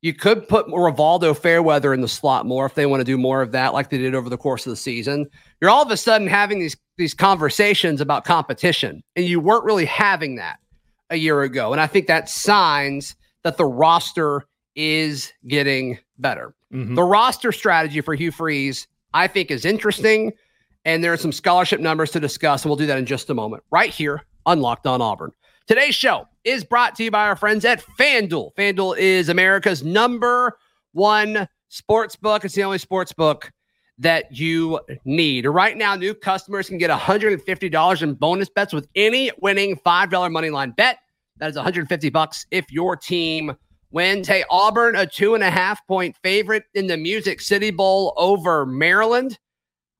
You 0.00 0.12
could 0.12 0.46
put 0.48 0.66
Rivaldo 0.66 1.36
Fairweather 1.36 1.94
in 1.94 2.02
the 2.02 2.08
slot 2.08 2.44
more 2.44 2.66
if 2.66 2.74
they 2.74 2.84
want 2.84 3.00
to 3.00 3.04
do 3.04 3.16
more 3.16 3.40
of 3.40 3.52
that, 3.52 3.72
like 3.72 3.88
they 3.88 3.96
did 3.96 4.14
over 4.14 4.28
the 4.28 4.36
course 4.36 4.66
of 4.66 4.70
the 4.70 4.76
season. 4.76 5.26
You're 5.60 5.70
all 5.70 5.82
of 5.82 5.90
a 5.90 5.96
sudden 5.96 6.26
having 6.26 6.58
these 6.60 6.76
these 6.96 7.14
conversations 7.14 8.00
about 8.00 8.24
competition, 8.24 9.02
and 9.16 9.24
you 9.26 9.40
weren't 9.40 9.64
really 9.64 9.84
having 9.84 10.36
that 10.36 10.58
a 11.10 11.16
year 11.16 11.42
ago. 11.42 11.72
And 11.72 11.80
I 11.80 11.86
think 11.86 12.06
that 12.06 12.28
signs 12.28 13.16
that 13.42 13.56
the 13.56 13.66
roster 13.66 14.42
is 14.74 15.32
getting 15.46 15.98
better. 16.18 16.54
Mm-hmm. 16.72 16.94
The 16.94 17.02
roster 17.02 17.52
strategy 17.52 18.00
for 18.00 18.14
Hugh 18.14 18.32
Freeze, 18.32 18.86
I 19.12 19.26
think, 19.26 19.50
is 19.50 19.64
interesting. 19.64 20.32
And 20.84 21.02
there 21.02 21.12
are 21.12 21.18
some 21.18 21.32
scholarship 21.32 21.80
numbers 21.80 22.10
to 22.12 22.20
discuss, 22.20 22.62
and 22.62 22.70
we'll 22.70 22.76
do 22.76 22.86
that 22.86 22.98
in 22.98 23.06
just 23.06 23.30
a 23.30 23.34
moment, 23.34 23.62
right 23.70 23.90
here 23.90 24.22
on 24.44 24.60
Locked 24.60 24.86
On 24.86 25.00
Auburn. 25.00 25.32
Today's 25.66 25.94
show 25.94 26.28
is 26.44 26.62
brought 26.62 26.94
to 26.96 27.04
you 27.04 27.10
by 27.10 27.26
our 27.26 27.36
friends 27.36 27.64
at 27.64 27.82
FanDuel. 27.98 28.54
FanDuel 28.54 28.98
is 28.98 29.30
America's 29.30 29.82
number 29.82 30.58
one 30.92 31.48
sports 31.68 32.16
book. 32.16 32.44
It's 32.44 32.54
the 32.54 32.64
only 32.64 32.76
sports 32.78 33.14
book 33.14 33.50
that 33.98 34.36
you 34.36 34.80
need. 35.04 35.46
Right 35.46 35.76
now, 35.76 35.94
new 35.94 36.14
customers 36.14 36.68
can 36.68 36.78
get 36.78 36.90
$150 36.90 38.02
in 38.02 38.14
bonus 38.14 38.48
bets 38.48 38.72
with 38.72 38.88
any 38.94 39.30
winning 39.40 39.76
$5 39.76 40.32
money 40.32 40.50
line 40.50 40.72
bet. 40.72 40.98
That 41.38 41.50
is 41.50 41.56
150 41.56 42.10
bucks 42.10 42.46
if 42.50 42.70
your 42.70 42.96
team 42.96 43.56
wins. 43.90 44.26
Hey, 44.28 44.44
Auburn, 44.50 44.96
a 44.96 45.06
two 45.06 45.34
and 45.34 45.42
a 45.42 45.50
half 45.50 45.84
point 45.86 46.16
favorite 46.22 46.64
in 46.74 46.86
the 46.86 46.96
Music 46.96 47.40
City 47.40 47.70
Bowl 47.70 48.12
over 48.16 48.66
Maryland. 48.66 49.38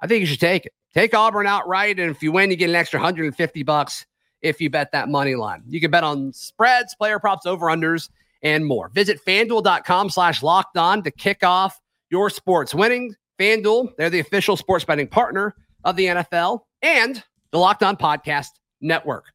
I 0.00 0.06
think 0.06 0.20
you 0.20 0.26
should 0.26 0.40
take 0.40 0.66
it. 0.66 0.72
Take 0.92 1.14
Auburn 1.14 1.46
outright, 1.46 1.98
and 1.98 2.10
if 2.10 2.22
you 2.22 2.30
win, 2.30 2.50
you 2.50 2.56
get 2.56 2.70
an 2.70 2.76
extra 2.76 3.00
150 3.00 3.62
bucks 3.64 4.06
if 4.42 4.60
you 4.60 4.70
bet 4.70 4.92
that 4.92 5.08
money 5.08 5.34
line. 5.34 5.62
You 5.68 5.80
can 5.80 5.90
bet 5.90 6.04
on 6.04 6.32
spreads, 6.32 6.94
player 6.94 7.18
props, 7.18 7.46
over 7.46 7.66
unders, 7.66 8.10
and 8.42 8.64
more. 8.64 8.90
Visit 8.90 9.18
fanduel.com 9.24 10.10
slash 10.10 10.42
locked 10.42 10.76
on 10.76 11.02
to 11.02 11.10
kick 11.10 11.42
off 11.42 11.80
your 12.10 12.30
sports 12.30 12.74
winning. 12.74 13.16
FanDuel, 13.38 13.96
they're 13.96 14.10
the 14.10 14.20
official 14.20 14.56
sports 14.56 14.84
betting 14.84 15.08
partner 15.08 15.54
of 15.84 15.96
the 15.96 16.06
NFL 16.06 16.60
and 16.82 17.22
the 17.50 17.58
Locked 17.58 17.82
On 17.82 17.96
Podcast 17.96 18.48
Network. 18.80 19.26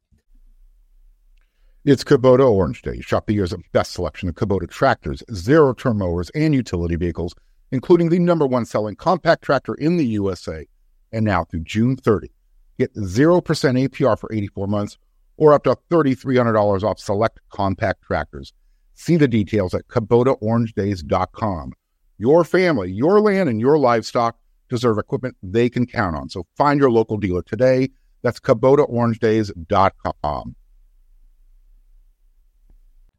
It's 1.84 2.04
Kubota 2.04 2.50
Orange 2.50 2.82
Day. 2.82 3.00
Shop 3.00 3.26
the 3.26 3.34
year's 3.34 3.54
best 3.72 3.92
selection 3.92 4.28
of 4.28 4.34
Kubota 4.34 4.68
tractors, 4.68 5.22
zero 5.32 5.72
turn 5.72 5.98
mowers, 5.98 6.30
and 6.30 6.54
utility 6.54 6.96
vehicles, 6.96 7.34
including 7.72 8.10
the 8.10 8.18
number 8.18 8.46
one 8.46 8.64
selling 8.64 8.96
compact 8.96 9.42
tractor 9.42 9.74
in 9.74 9.96
the 9.96 10.06
USA. 10.06 10.66
And 11.12 11.24
now 11.24 11.44
through 11.44 11.60
June 11.60 11.96
30, 11.96 12.30
Get 12.80 12.94
0% 12.94 13.42
APR 13.44 14.18
for 14.18 14.32
84 14.32 14.66
months 14.66 14.96
or 15.36 15.52
up 15.52 15.64
to 15.64 15.76
$3,300 15.90 16.82
off 16.82 16.98
select 16.98 17.38
compact 17.50 18.00
tractors. 18.00 18.54
See 18.94 19.18
the 19.18 19.28
details 19.28 19.74
at 19.74 19.86
KubotaOrangeDays.com. 19.88 21.74
Your 22.20 22.44
family, 22.44 22.92
your 22.92 23.20
land, 23.22 23.48
and 23.48 23.58
your 23.58 23.78
livestock 23.78 24.36
deserve 24.68 24.98
equipment 24.98 25.34
they 25.42 25.70
can 25.70 25.86
count 25.86 26.14
on. 26.14 26.28
So 26.28 26.46
find 26.54 26.78
your 26.78 26.90
local 26.90 27.16
dealer 27.16 27.42
today. 27.42 27.88
That's 28.20 28.38
KubotaOrangeDays.com. 28.38 30.54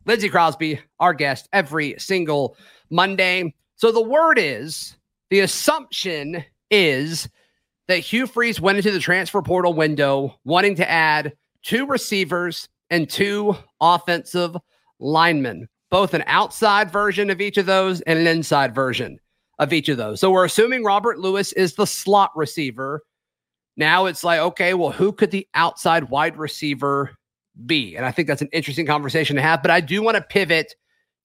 Lindsay 0.06 0.30
Crosby, 0.30 0.80
our 1.00 1.16
guest 1.16 1.50
every 1.52 1.96
single 1.98 2.56
Monday. 2.92 3.56
So 3.76 3.92
the 3.92 4.04
word 4.04 4.38
is, 4.38 4.96
the 5.32 5.40
assumption 5.40 6.46
is 6.70 7.28
that 7.88 7.98
Hugh 7.98 8.28
Freeze 8.28 8.62
went 8.62 8.78
into 8.78 8.92
the 8.92 9.00
transfer 9.00 9.42
portal 9.42 9.74
window 9.74 10.36
wanting 10.44 10.76
to 10.76 10.88
add 10.88 11.34
two 11.64 11.88
receivers 11.88 12.70
and 12.92 13.10
two 13.10 13.56
offensive 13.80 14.56
linemen, 15.00 15.68
both 15.92 16.14
an 16.14 16.24
outside 16.26 16.90
version 16.90 17.30
of 17.30 17.42
each 17.42 17.58
of 17.58 17.68
those 17.68 18.02
and 18.02 18.18
an 18.18 18.26
inside 18.26 18.74
version 18.74 19.20
of 19.60 19.72
each 19.72 19.90
of 19.90 19.98
those. 19.98 20.20
So 20.20 20.32
we're 20.32 20.46
assuming 20.46 20.84
Robert 20.84 21.20
Lewis 21.20 21.52
is 21.54 21.76
the 21.76 21.86
slot 21.86 22.32
receiver. 22.36 23.04
Now 23.78 24.06
it's 24.06 24.24
like, 24.24 24.40
okay, 24.40 24.74
well, 24.74 24.92
who 24.92 25.12
could 25.12 25.32
the 25.32 25.48
outside 25.54 26.10
wide 26.10 26.38
receiver 26.38 27.12
be? 27.66 27.96
And 27.96 28.06
I 28.06 28.12
think 28.12 28.28
that's 28.28 28.42
an 28.42 28.50
interesting 28.54 28.88
conversation 28.88 29.36
to 29.36 29.42
have. 29.42 29.62
But 29.62 29.72
I 29.72 29.82
do 29.82 30.02
want 30.02 30.16
to 30.16 30.24
pivot 30.24 30.74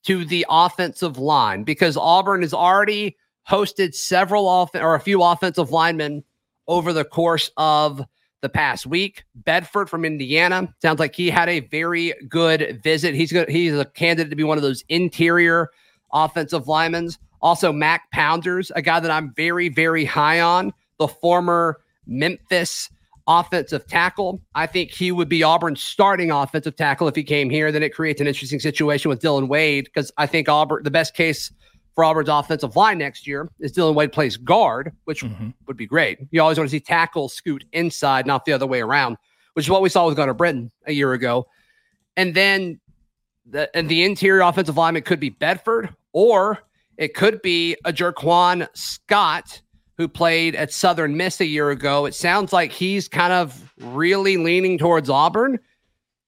to 0.05 0.25
the 0.25 0.45
offensive 0.51 1.17
line 1.17 1.65
because 1.65 1.97
Auburn 1.97 2.43
has 2.43 2.53
already 2.53 3.17
hosted 3.49 3.95
several 3.95 4.47
off 4.49 4.75
or 4.75 4.95
a 4.95 5.01
few 5.01 5.23
offensive 5.23 5.71
linemen 5.71 6.25
over 6.69 6.93
the 6.93 7.05
course 7.05 7.51
of 7.57 8.05
the 8.47 8.51
past 8.51 8.87
week. 8.87 9.25
Bedford 9.35 9.91
from 9.91 10.05
Indiana 10.05 10.73
sounds 10.81 11.01
like 11.01 11.17
he 11.17 11.31
had 11.31 11.49
a 11.49 11.61
very 11.61 12.15
good 12.29 12.81
visit. 12.81 13.13
He's 13.13 13.33
good. 13.33 13.49
He's 13.49 13.77
a 13.77 13.85
candidate 13.85 14.31
to 14.31 14.37
be 14.37 14.45
one 14.45 14.57
of 14.57 14.63
those 14.63 14.85
interior 14.89 15.71
offensive 16.13 16.69
linemen. 16.69 17.11
Also, 17.43 17.73
Mac 17.73 18.09
Pounders, 18.13 18.71
a 18.77 18.83
guy 18.83 19.01
that 19.01 19.11
I'm 19.11 19.35
very, 19.35 19.69
very 19.69 20.05
high 20.05 20.41
on, 20.41 20.73
the 20.99 21.09
former 21.09 21.81
Memphis 22.07 22.89
offensive 23.27 23.85
tackle. 23.89 24.41
I 24.55 24.67
think 24.67 24.93
he 24.93 25.11
would 25.11 25.29
be 25.29 25.43
Auburn's 25.43 25.83
starting 25.83 26.31
offensive 26.31 26.77
tackle 26.77 27.09
if 27.09 27.17
he 27.17 27.25
came 27.25 27.51
here. 27.51 27.73
Then 27.73 27.83
it 27.83 27.93
creates 27.93 28.21
an 28.21 28.29
interesting 28.29 28.61
situation 28.61 29.09
with 29.09 29.21
Dillon 29.21 29.49
Wade 29.49 29.87
because 29.87 30.13
I 30.19 30.27
think 30.27 30.49
Auburn, 30.49 30.85
the 30.85 30.91
best 30.93 31.15
case 31.15 31.51
for 31.97 32.05
Auburn's 32.05 32.29
offensive 32.29 32.77
line 32.77 32.99
next 32.99 33.27
year 33.27 33.51
is 33.59 33.73
Dillon 33.73 33.95
Wade 33.95 34.13
plays 34.13 34.37
guard, 34.37 34.93
which 35.05 35.23
mm-hmm. 35.23 35.49
would 35.67 35.79
be 35.79 35.87
great. 35.87 36.19
You 36.31 36.43
always 36.43 36.59
want 36.59 36.69
to 36.69 36.71
see 36.71 36.79
tackle 36.79 37.29
scoot 37.29 37.65
inside, 37.73 38.27
not 38.27 38.45
the 38.45 38.53
other 38.53 38.67
way 38.67 38.83
around, 38.83 39.17
which 39.55 39.65
is 39.65 39.71
what 39.71 39.81
we 39.81 39.89
saw 39.89 40.07
with 40.07 40.15
Gunnar 40.15 40.35
Britton 40.35 40.71
a 40.87 40.93
year 40.93 41.15
ago. 41.15 41.47
And 42.17 42.35
then 42.35 42.79
the 43.47 43.75
and 43.75 43.89
the 43.89 44.05
interior 44.05 44.43
offensive 44.43 44.77
lineman 44.77 45.03
could 45.03 45.21
be 45.21 45.31
Bedford, 45.31 45.89
or 46.13 46.59
it 46.99 47.15
could 47.15 47.41
be 47.41 47.77
a 47.87 47.93
Jerquan 47.93 48.69
Scott 48.75 49.63
who 49.97 50.07
played 50.07 50.55
at 50.55 50.73
Southern 50.73 51.17
Miss 51.17 51.41
a 51.41 51.47
year 51.47 51.71
ago. 51.71 52.05
It 52.05 52.15
sounds 52.15 52.53
like 52.53 52.73
he's 52.73 53.09
kind 53.09 53.33
of 53.33 53.73
really 53.81 54.37
leaning 54.37 54.77
towards 54.77 55.09
Auburn. 55.09 55.59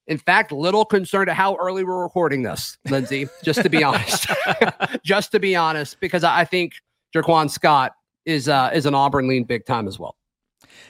In 0.08 0.16
fact, 0.16 0.52
little 0.52 0.86
concerned 0.86 1.28
at 1.28 1.36
how 1.36 1.54
early 1.56 1.84
we're 1.84 2.02
recording 2.02 2.42
this, 2.42 2.78
Lindsay, 2.88 3.28
just 3.44 3.62
to 3.62 3.68
be 3.68 3.84
honest. 3.84 4.26
just 5.04 5.32
to 5.32 5.38
be 5.38 5.54
honest, 5.54 6.00
because 6.00 6.24
I 6.24 6.46
think 6.46 6.72
Jerquan 7.14 7.50
Scott 7.50 7.92
is 8.24 8.48
uh, 8.48 8.70
is 8.72 8.86
an 8.86 8.94
Auburn 8.94 9.28
lean 9.28 9.44
big 9.44 9.66
time 9.66 9.86
as 9.86 9.98
well. 9.98 10.16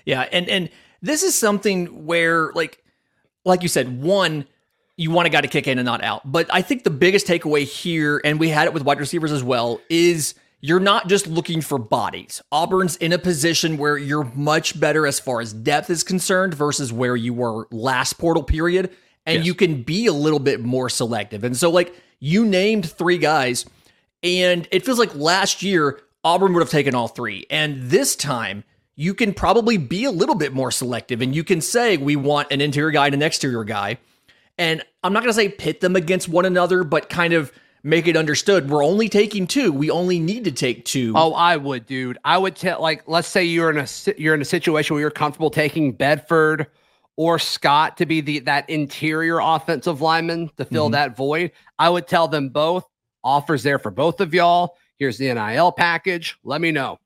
Yeah, 0.04 0.22
and 0.32 0.48
and 0.48 0.70
this 1.02 1.24
is 1.24 1.36
something 1.36 2.06
where 2.06 2.52
like 2.52 2.82
like 3.44 3.62
you 3.62 3.68
said, 3.68 4.00
one, 4.00 4.46
you 4.96 5.10
want 5.10 5.26
a 5.26 5.30
guy 5.30 5.40
to 5.40 5.48
kick 5.48 5.66
in 5.66 5.78
and 5.78 5.86
not 5.86 6.02
out. 6.02 6.30
But 6.30 6.46
I 6.52 6.62
think 6.62 6.84
the 6.84 6.90
biggest 6.90 7.26
takeaway 7.26 7.64
here, 7.64 8.20
and 8.24 8.38
we 8.38 8.48
had 8.48 8.68
it 8.68 8.72
with 8.72 8.84
wide 8.84 9.00
receivers 9.00 9.32
as 9.32 9.42
well, 9.42 9.80
is 9.90 10.34
you're 10.60 10.80
not 10.80 11.08
just 11.08 11.26
looking 11.26 11.60
for 11.60 11.78
bodies. 11.78 12.40
Auburn's 12.52 12.94
in 12.96 13.12
a 13.12 13.18
position 13.18 13.78
where 13.78 13.96
you're 13.96 14.30
much 14.34 14.78
better 14.78 15.08
as 15.08 15.18
far 15.18 15.40
as 15.40 15.52
depth 15.52 15.90
is 15.90 16.04
concerned 16.04 16.54
versus 16.54 16.92
where 16.92 17.16
you 17.16 17.34
were 17.34 17.66
last 17.72 18.14
portal 18.14 18.44
period 18.44 18.94
and 19.28 19.36
yes. 19.38 19.46
you 19.46 19.54
can 19.54 19.82
be 19.82 20.06
a 20.06 20.12
little 20.12 20.38
bit 20.38 20.60
more 20.60 20.88
selective. 20.88 21.44
And 21.44 21.56
so, 21.56 21.70
like, 21.70 21.94
you 22.18 22.44
named 22.44 22.90
three 22.90 23.18
guys, 23.18 23.66
and 24.22 24.66
it 24.72 24.84
feels 24.84 24.98
like 24.98 25.14
last 25.14 25.62
year 25.62 26.00
Auburn 26.24 26.52
would 26.54 26.60
have 26.60 26.70
taken 26.70 26.94
all 26.94 27.08
three. 27.08 27.46
And 27.50 27.90
this 27.90 28.16
time, 28.16 28.64
you 28.96 29.14
can 29.14 29.32
probably 29.32 29.76
be 29.76 30.04
a 30.04 30.10
little 30.10 30.34
bit 30.34 30.52
more 30.52 30.72
selective 30.72 31.22
and 31.22 31.34
you 31.34 31.44
can 31.44 31.60
say, 31.60 31.96
we 31.96 32.16
want 32.16 32.50
an 32.50 32.60
interior 32.60 32.90
guy 32.90 33.06
and 33.06 33.14
an 33.14 33.22
exterior 33.22 33.62
guy. 33.62 33.98
And 34.58 34.82
I'm 35.04 35.12
not 35.12 35.20
going 35.22 35.30
to 35.30 35.34
say 35.34 35.48
pit 35.48 35.80
them 35.80 35.94
against 35.94 36.28
one 36.28 36.44
another, 36.44 36.82
but 36.82 37.08
kind 37.08 37.32
of 37.32 37.52
make 37.84 38.08
it 38.08 38.16
understood 38.16 38.68
we're 38.68 38.84
only 38.84 39.08
taking 39.08 39.46
two 39.46 39.72
we 39.72 39.88
only 39.88 40.18
need 40.18 40.42
to 40.44 40.50
take 40.50 40.84
two. 40.84 41.12
Oh, 41.14 41.32
i 41.32 41.56
would 41.56 41.86
dude 41.86 42.18
i 42.24 42.36
would 42.36 42.56
tell 42.56 42.82
like 42.82 43.04
let's 43.06 43.28
say 43.28 43.44
you're 43.44 43.70
in 43.70 43.78
a 43.78 43.86
you're 44.16 44.34
in 44.34 44.42
a 44.42 44.44
situation 44.44 44.94
where 44.94 45.00
you're 45.00 45.12
comfortable 45.12 45.48
taking 45.48 45.92
bedford 45.92 46.66
or 47.18 47.36
Scott 47.40 47.96
to 47.96 48.06
be 48.06 48.20
the 48.20 48.38
that 48.38 48.70
interior 48.70 49.40
offensive 49.40 50.00
lineman 50.00 50.50
to 50.56 50.64
fill 50.64 50.86
mm-hmm. 50.86 50.92
that 50.92 51.16
void, 51.16 51.50
I 51.76 51.90
would 51.90 52.06
tell 52.06 52.28
them 52.28 52.48
both 52.48 52.84
offers 53.24 53.64
there 53.64 53.80
for 53.80 53.90
both 53.90 54.20
of 54.20 54.32
y'all. 54.32 54.76
Here's 55.00 55.18
the 55.18 55.34
NIL 55.34 55.72
package. 55.72 56.38
Let 56.44 56.60
me 56.60 56.70
know. 56.70 57.00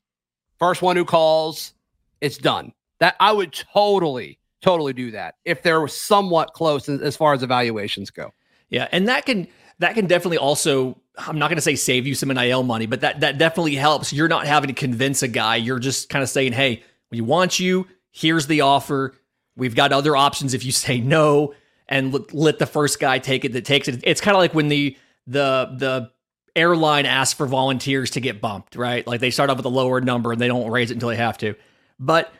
First 0.58 0.82
one 0.82 0.96
who 0.96 1.06
calls, 1.06 1.72
it's 2.20 2.36
done. 2.36 2.74
That 3.00 3.16
I 3.20 3.32
would 3.32 3.54
totally, 3.54 4.38
totally 4.60 4.92
do 4.92 5.10
that 5.12 5.36
if 5.46 5.62
they're 5.62 5.88
somewhat 5.88 6.52
close 6.52 6.90
as 6.90 7.16
far 7.16 7.32
as 7.32 7.42
evaluations 7.42 8.10
go. 8.10 8.34
Yeah, 8.68 8.88
and 8.92 9.08
that 9.08 9.24
can 9.24 9.48
that 9.78 9.94
can 9.94 10.06
definitely 10.06 10.38
also 10.38 11.00
I'm 11.16 11.38
not 11.38 11.48
going 11.48 11.56
to 11.56 11.62
say 11.62 11.74
save 11.74 12.06
you 12.06 12.14
some 12.14 12.28
NIL 12.28 12.64
money, 12.64 12.84
but 12.84 13.00
that 13.00 13.20
that 13.20 13.38
definitely 13.38 13.76
helps. 13.76 14.12
You're 14.12 14.28
not 14.28 14.46
having 14.46 14.68
to 14.68 14.74
convince 14.74 15.22
a 15.22 15.28
guy. 15.28 15.56
You're 15.56 15.78
just 15.78 16.10
kind 16.10 16.22
of 16.22 16.28
saying, 16.28 16.52
"Hey, 16.52 16.82
we 17.10 17.22
want 17.22 17.58
you. 17.58 17.86
Here's 18.10 18.46
the 18.46 18.60
offer 18.60 19.14
We've 19.56 19.74
got 19.74 19.92
other 19.92 20.16
options 20.16 20.54
if 20.54 20.64
you 20.64 20.72
say 20.72 21.00
no 21.00 21.54
and 21.88 22.12
let, 22.12 22.32
let 22.32 22.58
the 22.58 22.66
first 22.66 23.00
guy 23.00 23.18
take 23.18 23.44
it 23.44 23.52
that 23.52 23.64
takes 23.64 23.88
it. 23.88 24.00
It's 24.04 24.20
kind 24.20 24.34
of 24.36 24.40
like 24.40 24.54
when 24.54 24.68
the 24.68 24.96
the 25.26 25.74
the 25.76 26.10
airline 26.54 27.06
asks 27.06 27.34
for 27.34 27.46
volunteers 27.46 28.10
to 28.10 28.20
get 28.20 28.40
bumped, 28.40 28.76
right? 28.76 29.06
Like 29.06 29.20
they 29.20 29.30
start 29.30 29.50
off 29.50 29.56
with 29.56 29.66
a 29.66 29.70
lower 29.70 30.00
number 30.00 30.32
and 30.32 30.40
they 30.40 30.48
don't 30.48 30.70
raise 30.70 30.90
it 30.90 30.94
until 30.94 31.08
they 31.08 31.16
have 31.16 31.38
to. 31.38 31.54
But 31.98 32.32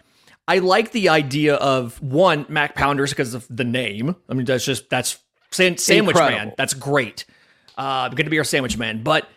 I 0.48 0.58
like 0.58 0.92
the 0.92 1.08
idea 1.08 1.54
of 1.54 2.00
one 2.02 2.46
Mac 2.48 2.74
Pounders 2.74 3.10
because 3.10 3.34
of 3.34 3.46
the 3.48 3.64
name. 3.64 4.16
I 4.28 4.34
mean, 4.34 4.44
that's 4.44 4.64
just 4.64 4.90
that's 4.90 5.18
sandwich 5.50 5.90
Incredible. 5.90 6.38
man. 6.38 6.52
That's 6.56 6.74
great. 6.74 7.24
Uh, 7.76 8.08
going 8.08 8.24
to 8.24 8.30
be 8.30 8.38
our 8.38 8.44
sandwich 8.44 8.76
man, 8.76 9.02
but 9.02 9.28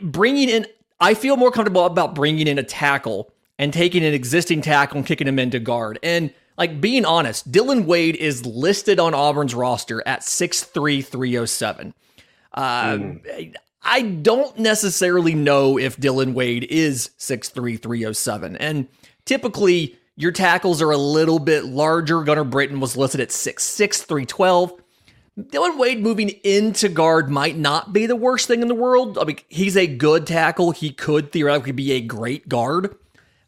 bringing 0.00 0.48
in, 0.48 0.66
I 1.00 1.14
feel 1.14 1.36
more 1.36 1.50
comfortable 1.50 1.84
about 1.84 2.14
bringing 2.14 2.46
in 2.46 2.58
a 2.58 2.62
tackle 2.62 3.32
and 3.58 3.72
taking 3.72 4.04
an 4.04 4.14
existing 4.14 4.62
tackle 4.62 4.98
and 4.98 5.06
kicking 5.06 5.26
him 5.26 5.38
into 5.38 5.58
guard. 5.58 5.98
And 6.02 6.32
like 6.58 6.80
being 6.80 7.04
honest, 7.04 7.50
Dillon 7.50 7.86
Wade 7.86 8.16
is 8.16 8.44
listed 8.44 9.00
on 9.00 9.14
Auburn's 9.14 9.54
roster 9.54 10.02
at 10.06 10.20
6'3, 10.20 11.04
307. 11.04 11.94
Um, 12.54 12.64
mm. 12.64 13.54
I 13.82 14.02
don't 14.02 14.58
necessarily 14.58 15.34
know 15.34 15.78
if 15.78 15.98
Dillon 15.98 16.34
Wade 16.34 16.64
is 16.64 17.10
6'3, 17.18 17.80
307. 17.80 18.56
And 18.56 18.88
typically, 19.24 19.96
your 20.16 20.32
tackles 20.32 20.80
are 20.82 20.90
a 20.90 20.96
little 20.96 21.38
bit 21.38 21.64
larger. 21.64 22.22
Gunnar 22.22 22.44
Britton 22.44 22.80
was 22.80 22.96
listed 22.96 23.20
at 23.20 23.30
6'6, 23.30 24.04
312. 24.04 24.74
Dillon 25.48 25.78
Wade 25.78 26.02
moving 26.02 26.28
into 26.44 26.90
guard 26.90 27.30
might 27.30 27.56
not 27.56 27.92
be 27.92 28.04
the 28.04 28.16
worst 28.16 28.46
thing 28.46 28.60
in 28.60 28.68
the 28.68 28.74
world. 28.74 29.16
I 29.18 29.24
mean, 29.24 29.38
he's 29.48 29.76
a 29.76 29.86
good 29.86 30.26
tackle. 30.26 30.72
He 30.72 30.90
could 30.90 31.32
theoretically 31.32 31.72
be 31.72 31.92
a 31.92 32.02
great 32.02 32.48
guard. 32.48 32.94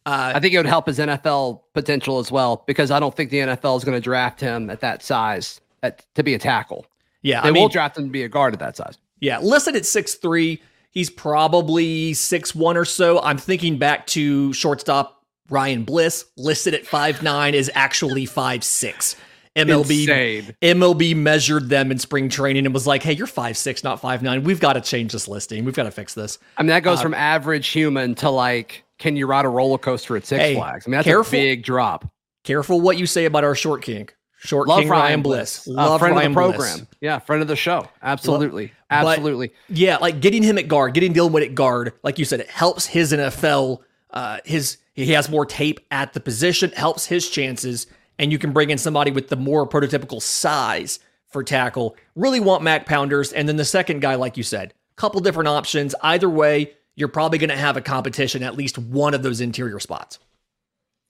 Uh, 0.07 0.33
I 0.35 0.41
think 0.41 0.53
it 0.53 0.59
would 0.59 0.67
help 0.67 0.87
his 0.87 0.99
NFL 0.99 1.63
potential 1.73 2.19
as 2.19 2.31
well 2.31 2.63
because 2.67 2.91
I 2.91 3.01
don't 3.01 3.15
think 3.15 3.31
the 3.31 3.39
NFL 3.39 3.79
is 3.79 3.85
going 3.85 3.97
to 3.97 4.03
draft 4.03 4.41
him 4.41 4.69
at 4.69 4.81
that 4.81 5.03
size 5.03 5.61
at, 5.83 6.05
to 6.15 6.23
be 6.23 6.35
a 6.35 6.39
tackle. 6.39 6.87
Yeah, 7.23 7.41
they 7.41 7.49
I 7.49 7.53
will 7.53 7.69
draft 7.69 7.97
him 7.97 8.05
to 8.05 8.11
be 8.11 8.23
a 8.23 8.29
guard 8.29 8.53
at 8.53 8.61
that 8.61 8.77
size. 8.77 8.99
Yeah, 9.21 9.39
listed 9.39 9.77
at 9.77 9.87
six 9.87 10.15
three. 10.15 10.61
He's 10.91 11.09
probably 11.09 12.13
six 12.13 12.55
one 12.55 12.77
or 12.77 12.85
so. 12.85 13.21
I'm 13.23 13.39
thinking 13.39 13.79
back 13.79 14.07
to 14.09 14.53
shortstop 14.53 15.25
Ryan 15.49 15.85
Bliss, 15.85 16.27
listed 16.37 16.75
at 16.75 16.87
five 16.87 17.23
nine, 17.23 17.55
is 17.55 17.71
actually 17.75 18.27
five 18.27 18.63
six. 18.63 19.17
MLB 19.57 20.01
Insane. 20.01 20.57
MLB 20.61 21.17
measured 21.17 21.69
them 21.69 21.91
in 21.91 21.99
spring 21.99 22.29
training 22.29 22.67
and 22.67 22.75
was 22.75 22.87
like, 22.87 23.03
"Hey, 23.03 23.13
you're 23.13 23.27
five 23.27 23.57
six, 23.57 23.83
not 23.83 24.01
five 24.01 24.23
nine. 24.23 24.45
We've 24.45 24.61
got 24.61 24.75
to 24.75 24.81
change 24.81 25.13
this 25.13 25.29
listing. 25.29 25.65
We've 25.65 25.75
got 25.75 25.85
to 25.85 25.91
fix 25.91 26.13
this." 26.13 26.39
I 26.59 26.63
mean, 26.63 26.69
that 26.69 26.83
goes 26.83 26.99
uh, 26.99 27.03
from 27.03 27.15
average 27.15 27.69
human 27.69 28.15
to 28.17 28.31
like 28.31 28.84
can 28.99 29.17
you 29.17 29.27
ride 29.27 29.45
a 29.45 29.49
roller 29.49 29.79
coaster 29.79 30.17
at 30.17 30.27
Six 30.27 30.41
hey, 30.41 30.55
Flags? 30.55 30.87
I 30.87 30.91
mean, 30.91 30.99
that's 30.99 31.07
careful, 31.07 31.39
a 31.39 31.43
big 31.43 31.63
drop. 31.65 32.11
Careful 32.45 32.81
what 32.81 32.97
you 32.99 33.07
say 33.07 33.25
about 33.25 33.45
our 33.45 33.55
short 33.55 33.83
king. 33.83 34.09
Short 34.39 34.69
Love 34.69 34.81
King 34.81 34.91
Ryan, 34.91 35.03
Ryan 35.03 35.23
Bliss. 35.23 35.65
Bliss. 35.65 35.77
Love 35.77 35.93
uh, 35.93 35.99
friend 35.99 36.17
Ryan 36.17 36.27
of 36.27 36.33
the 36.33 36.37
program. 36.37 36.77
Bliss. 36.77 36.87
Yeah, 37.01 37.19
friend 37.19 37.41
of 37.41 37.49
the 37.49 37.57
show. 37.57 37.89
Absolutely. 38.03 38.73
Absolutely. 38.91 39.53
yeah, 39.71 39.97
like 39.97 40.21
getting 40.21 40.43
him 40.43 40.59
at 40.59 40.69
guard, 40.69 40.93
getting 40.95 41.15
Dillon 41.15 41.33
Wade 41.33 41.49
at 41.49 41.55
guard, 41.55 41.95
like 42.03 42.19
you 42.19 42.25
said, 42.25 42.41
it 42.41 42.51
helps 42.51 42.87
his 42.87 43.13
NFL. 43.13 43.81
Uh, 44.11 44.39
his 44.45 44.77
he 44.95 45.13
has 45.13 45.29
more 45.31 45.47
tape 45.47 45.81
at 45.91 46.13
the 46.13 46.21
position, 46.21 46.71
helps 46.73 47.07
his 47.07 47.29
chances, 47.29 47.87
and 48.19 48.31
you 48.31 48.39
can 48.39 48.53
bring 48.53 48.71
in 48.71 48.79
somebody 48.79 49.11
with 49.11 49.29
the 49.29 49.37
more 49.37 49.67
prototypical 49.67 50.21
size 50.21 51.01
for 51.27 51.43
tackle. 51.43 51.97
Really 52.15 52.39
want 52.39 52.63
Mac 52.63 52.87
Pounders, 52.87 53.33
and 53.33 53.49
then 53.49 53.57
the 53.57 53.65
second 53.65 54.01
guy, 54.01 54.15
like 54.15 54.37
you 54.37 54.43
said, 54.43 54.75
couple 54.97 55.21
different 55.21 55.49
options. 55.49 55.95
Either 56.03 56.29
way, 56.29 56.75
you're 56.97 57.09
probably 57.09 57.39
going 57.39 57.51
to 57.51 57.57
have 57.57 57.77
a 57.77 57.81
competition 57.81 58.43
at 58.43 58.57
least 58.57 58.79
one 58.79 59.15
of 59.15 59.23
those 59.23 59.41
interior 59.41 59.81
spots. 59.81 60.19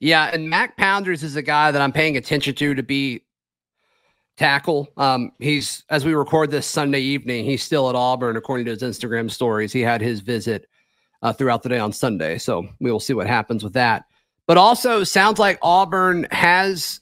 Yeah, 0.01 0.31
and 0.33 0.51
Mac 0.51 0.77
Pounders 0.77 1.23
is 1.23 1.37
a 1.37 1.43
guy 1.43 1.71
that 1.71 1.81
I'm 1.81 1.93
paying 1.93 2.17
attention 2.17 2.55
to 2.57 2.75
to 2.75 2.83
be 2.83 3.23
tackle. 4.37 4.89
Um, 4.97 5.33
he's 5.39 5.85
as 5.89 6.05
we 6.05 6.15
record 6.15 6.51
this 6.51 6.67
Sunday 6.67 7.01
evening, 7.01 7.45
he's 7.45 7.63
still 7.63 7.89
at 7.89 7.95
Auburn, 7.95 8.37
according 8.37 8.67
to 8.67 8.73
his 8.73 8.83
Instagram 8.83 9.31
stories. 9.31 9.73
He 9.73 9.81
had 9.81 10.01
his 10.01 10.21
visit 10.21 10.67
uh, 11.23 11.33
throughout 11.33 11.63
the 11.63 11.69
day 11.69 11.79
on 11.79 11.93
Sunday, 11.93 12.39
so 12.39 12.67
we 12.81 12.91
will 12.91 13.01
see 13.01 13.15
what 13.15 13.27
happens 13.27 13.63
with 13.63 13.73
that. 13.75 14.05
But 14.47 14.59
also, 14.59 15.05
sounds 15.05 15.39
like 15.39 15.59
Auburn 15.63 16.27
has 16.31 17.01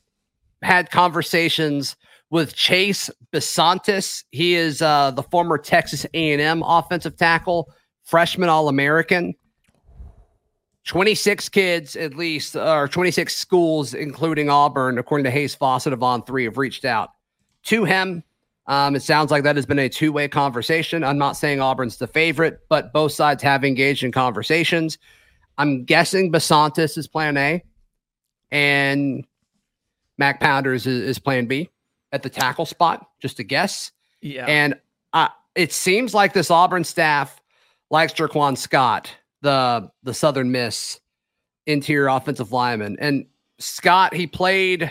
had 0.63 0.91
conversations 0.91 1.97
with 2.31 2.55
Chase 2.55 3.11
Bisontis. 3.33 4.25
He 4.31 4.55
is 4.55 4.81
uh, 4.81 5.11
the 5.11 5.25
former 5.25 5.59
Texas 5.59 6.07
A&M 6.15 6.63
offensive 6.63 7.17
tackle 7.17 7.73
freshman 8.13 8.51
All 8.51 8.69
American. 8.69 9.35
26 10.85 11.49
kids, 11.49 11.97
at 11.97 12.15
least, 12.15 12.55
or 12.55 12.87
26 12.87 13.35
schools, 13.35 13.95
including 13.95 14.51
Auburn, 14.51 14.99
according 14.99 15.25
to 15.25 15.31
Hayes 15.31 15.55
Fawcett 15.55 15.95
of 15.95 16.03
On 16.03 16.23
Three, 16.23 16.45
have 16.45 16.59
reached 16.59 16.85
out 16.85 17.13
to 17.65 17.85
him. 17.85 18.23
Um, 18.67 18.95
it 18.95 19.03
sounds 19.03 19.31
like 19.31 19.45
that 19.45 19.57
has 19.57 19.65
been 19.65 19.79
a 19.79 19.89
two 19.89 20.13
way 20.13 20.29
conversation. 20.29 21.03
I'm 21.03 21.17
not 21.17 21.39
saying 21.39 21.63
Auburn's 21.63 21.97
the 21.97 22.07
favorite, 22.07 22.61
but 22.69 22.93
both 22.93 23.13
sides 23.13 23.43
have 23.45 23.65
engaged 23.65 24.05
in 24.05 24.13
conversations. 24.13 24.99
I'm 25.57 25.85
guessing 25.85 26.31
Bisontis 26.31 26.99
is 26.99 27.09
plan 27.09 27.39
A 27.39 27.65
and 28.51 29.25
Mac 30.19 30.39
Pounders 30.39 30.87
is, 30.87 31.03
is 31.03 31.19
plan 31.19 31.47
B 31.47 31.71
at 32.13 32.23
the 32.23 32.29
tackle 32.29 32.67
spot, 32.67 33.09
just 33.21 33.39
a 33.39 33.43
guess. 33.43 33.91
Yeah. 34.21 34.45
And 34.47 34.79
uh, 35.15 35.29
it 35.55 35.73
seems 35.73 36.13
like 36.13 36.35
this 36.35 36.51
Auburn 36.51 36.85
staff 36.85 37.42
likes 37.93 38.15
Jerquan 38.15 38.59
Scott, 38.59 39.15
the 39.43 39.89
the 40.03 40.15
Southern 40.15 40.51
Miss 40.51 40.99
interior 41.67 42.09
offensive 42.09 42.51
lineman. 42.51 42.97
And 42.99 43.27
Scott, 43.61 44.13
he 44.15 44.27
played 44.27 44.91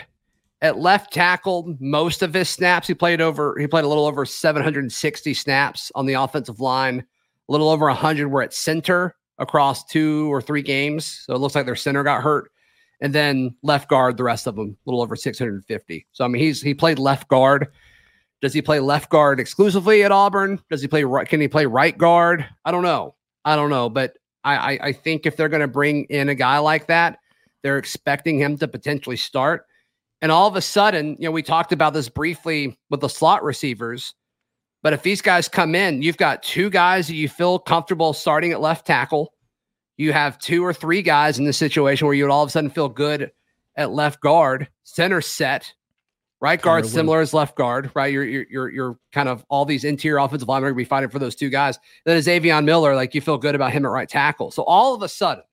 at 0.62 0.78
left 0.78 1.12
tackle 1.12 1.76
most 1.80 2.22
of 2.22 2.32
his 2.32 2.48
snaps. 2.48 2.86
He 2.86 2.94
played 2.94 3.20
over 3.20 3.58
he 3.58 3.66
played 3.66 3.84
a 3.84 3.88
little 3.88 4.06
over 4.06 4.24
760 4.24 5.34
snaps 5.34 5.92
on 5.94 6.06
the 6.06 6.14
offensive 6.14 6.60
line. 6.60 7.04
A 7.48 7.52
little 7.52 7.68
over 7.68 7.86
100 7.86 8.28
were 8.28 8.42
at 8.42 8.54
center 8.54 9.16
across 9.38 9.84
two 9.84 10.32
or 10.32 10.40
three 10.40 10.62
games. 10.62 11.24
So 11.26 11.34
it 11.34 11.38
looks 11.38 11.54
like 11.54 11.66
their 11.66 11.76
center 11.76 12.04
got 12.04 12.22
hurt. 12.22 12.50
And 13.00 13.12
then 13.12 13.56
left 13.64 13.90
guard, 13.90 14.16
the 14.16 14.22
rest 14.22 14.46
of 14.46 14.54
them, 14.54 14.76
a 14.86 14.88
little 14.88 15.02
over 15.02 15.16
650. 15.16 16.06
So 16.12 16.24
I 16.24 16.28
mean, 16.28 16.40
he's 16.40 16.62
he 16.62 16.72
played 16.72 17.00
left 17.00 17.26
guard 17.26 17.66
does 18.42 18.52
he 18.52 18.60
play 18.60 18.80
left 18.80 19.08
guard 19.08 19.38
exclusively 19.38 20.02
at 20.02 20.10
Auburn? 20.10 20.60
Does 20.68 20.82
he 20.82 20.88
play 20.88 21.04
right? 21.04 21.28
Can 21.28 21.40
he 21.40 21.46
play 21.46 21.64
right 21.64 21.96
guard? 21.96 22.44
I 22.64 22.72
don't 22.72 22.82
know. 22.82 23.14
I 23.44 23.54
don't 23.54 23.70
know. 23.70 23.88
But 23.88 24.18
I, 24.42 24.56
I, 24.56 24.78
I 24.88 24.92
think 24.92 25.24
if 25.24 25.36
they're 25.36 25.48
going 25.48 25.60
to 25.60 25.68
bring 25.68 26.04
in 26.06 26.28
a 26.28 26.34
guy 26.34 26.58
like 26.58 26.88
that, 26.88 27.18
they're 27.62 27.78
expecting 27.78 28.38
him 28.38 28.58
to 28.58 28.66
potentially 28.66 29.16
start. 29.16 29.66
And 30.20 30.32
all 30.32 30.48
of 30.48 30.56
a 30.56 30.60
sudden, 30.60 31.16
you 31.20 31.26
know, 31.26 31.30
we 31.30 31.42
talked 31.42 31.72
about 31.72 31.94
this 31.94 32.08
briefly 32.08 32.76
with 32.90 33.00
the 33.00 33.08
slot 33.08 33.44
receivers. 33.44 34.12
But 34.82 34.92
if 34.92 35.02
these 35.02 35.22
guys 35.22 35.48
come 35.48 35.76
in, 35.76 36.02
you've 36.02 36.16
got 36.16 36.42
two 36.42 36.68
guys 36.68 37.06
that 37.06 37.14
you 37.14 37.28
feel 37.28 37.60
comfortable 37.60 38.12
starting 38.12 38.50
at 38.50 38.60
left 38.60 38.84
tackle. 38.84 39.32
You 39.96 40.12
have 40.12 40.38
two 40.38 40.64
or 40.64 40.74
three 40.74 41.02
guys 41.02 41.38
in 41.38 41.44
this 41.44 41.56
situation 41.56 42.06
where 42.06 42.14
you 42.14 42.24
would 42.24 42.32
all 42.32 42.42
of 42.42 42.48
a 42.48 42.50
sudden 42.50 42.70
feel 42.70 42.88
good 42.88 43.30
at 43.76 43.92
left 43.92 44.20
guard, 44.20 44.68
center 44.82 45.20
set, 45.20 45.72
Right 46.42 46.60
guard 46.60 46.84
similar 46.86 47.20
as 47.20 47.32
left 47.32 47.54
guard, 47.54 47.92
right? 47.94 48.12
You're, 48.12 48.24
you're 48.24 48.46
you're 48.50 48.68
you're 48.68 48.98
kind 49.12 49.28
of 49.28 49.44
all 49.48 49.64
these 49.64 49.84
interior 49.84 50.18
offensive 50.18 50.48
linemen 50.48 50.66
are 50.66 50.70
gonna 50.72 50.78
be 50.78 50.84
fighting 50.84 51.08
for 51.08 51.20
those 51.20 51.36
two 51.36 51.48
guys. 51.48 51.78
Then 52.04 52.20
Izavion 52.20 52.64
Miller, 52.64 52.96
like 52.96 53.14
you 53.14 53.20
feel 53.20 53.38
good 53.38 53.54
about 53.54 53.72
him 53.72 53.86
at 53.86 53.92
right 53.92 54.08
tackle. 54.08 54.50
So 54.50 54.64
all 54.64 54.92
of 54.92 55.02
a 55.02 55.08
sudden, 55.08 55.44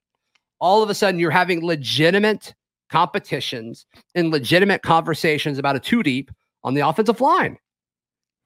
all 0.60 0.82
of 0.82 0.90
a 0.90 0.96
sudden, 0.96 1.20
you're 1.20 1.30
having 1.30 1.64
legitimate 1.64 2.56
competitions 2.90 3.86
and 4.16 4.32
legitimate 4.32 4.82
conversations 4.82 5.60
about 5.60 5.76
a 5.76 5.80
two 5.80 6.02
deep 6.02 6.32
on 6.64 6.74
the 6.74 6.82
offensive 6.82 7.22
line. 7.22 7.60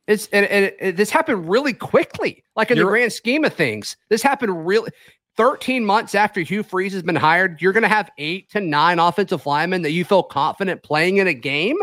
It's 0.07 0.27
and, 0.33 0.45
and 0.47 0.65
it, 0.65 0.77
it, 0.81 0.97
this 0.97 1.09
happened 1.09 1.49
really 1.49 1.71
quickly, 1.71 2.43
like 2.57 2.71
in 2.71 2.75
you're, 2.75 2.87
the 2.87 2.91
grand 2.91 3.13
scheme 3.13 3.45
of 3.45 3.53
things. 3.53 3.95
This 4.09 4.21
happened 4.21 4.67
really 4.67 4.91
13 5.37 5.85
months 5.85 6.13
after 6.13 6.41
Hugh 6.41 6.63
Freeze 6.63 6.91
has 6.91 7.03
been 7.03 7.15
hired. 7.15 7.61
You're 7.61 7.71
going 7.71 7.83
to 7.83 7.87
have 7.87 8.11
eight 8.17 8.49
to 8.51 8.59
nine 8.59 8.99
offensive 8.99 9.45
linemen 9.45 9.81
that 9.83 9.91
you 9.91 10.03
feel 10.03 10.23
confident 10.23 10.83
playing 10.83 11.17
in 11.17 11.27
a 11.27 11.33
game. 11.33 11.77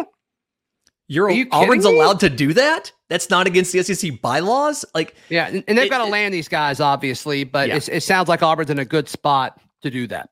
You're 1.11 1.29
you 1.29 1.49
Auburn's 1.51 1.85
me? 1.85 1.93
allowed 1.93 2.21
to 2.21 2.31
do 2.31 2.53
that? 2.55 2.93
That's 3.09 3.31
not 3.31 3.49
against 3.49 3.73
the 3.73 3.83
SEC 3.83 4.21
bylaws? 4.21 4.85
Like 4.95 5.17
Yeah, 5.29 5.49
and, 5.49 5.65
and 5.67 5.77
they've 5.77 5.91
got 5.91 6.05
to 6.05 6.11
land 6.11 6.33
these 6.33 6.47
guys 6.47 6.79
obviously, 6.79 7.43
but 7.43 7.69
yeah. 7.69 7.81
it 7.91 8.03
sounds 8.03 8.29
like 8.29 8.45
Auburn's 8.45 8.71
in 8.71 8.79
a 8.79 8.85
good 8.85 9.09
spot 9.09 9.61
to 9.83 9.91
do 9.91 10.07
that. 10.07 10.31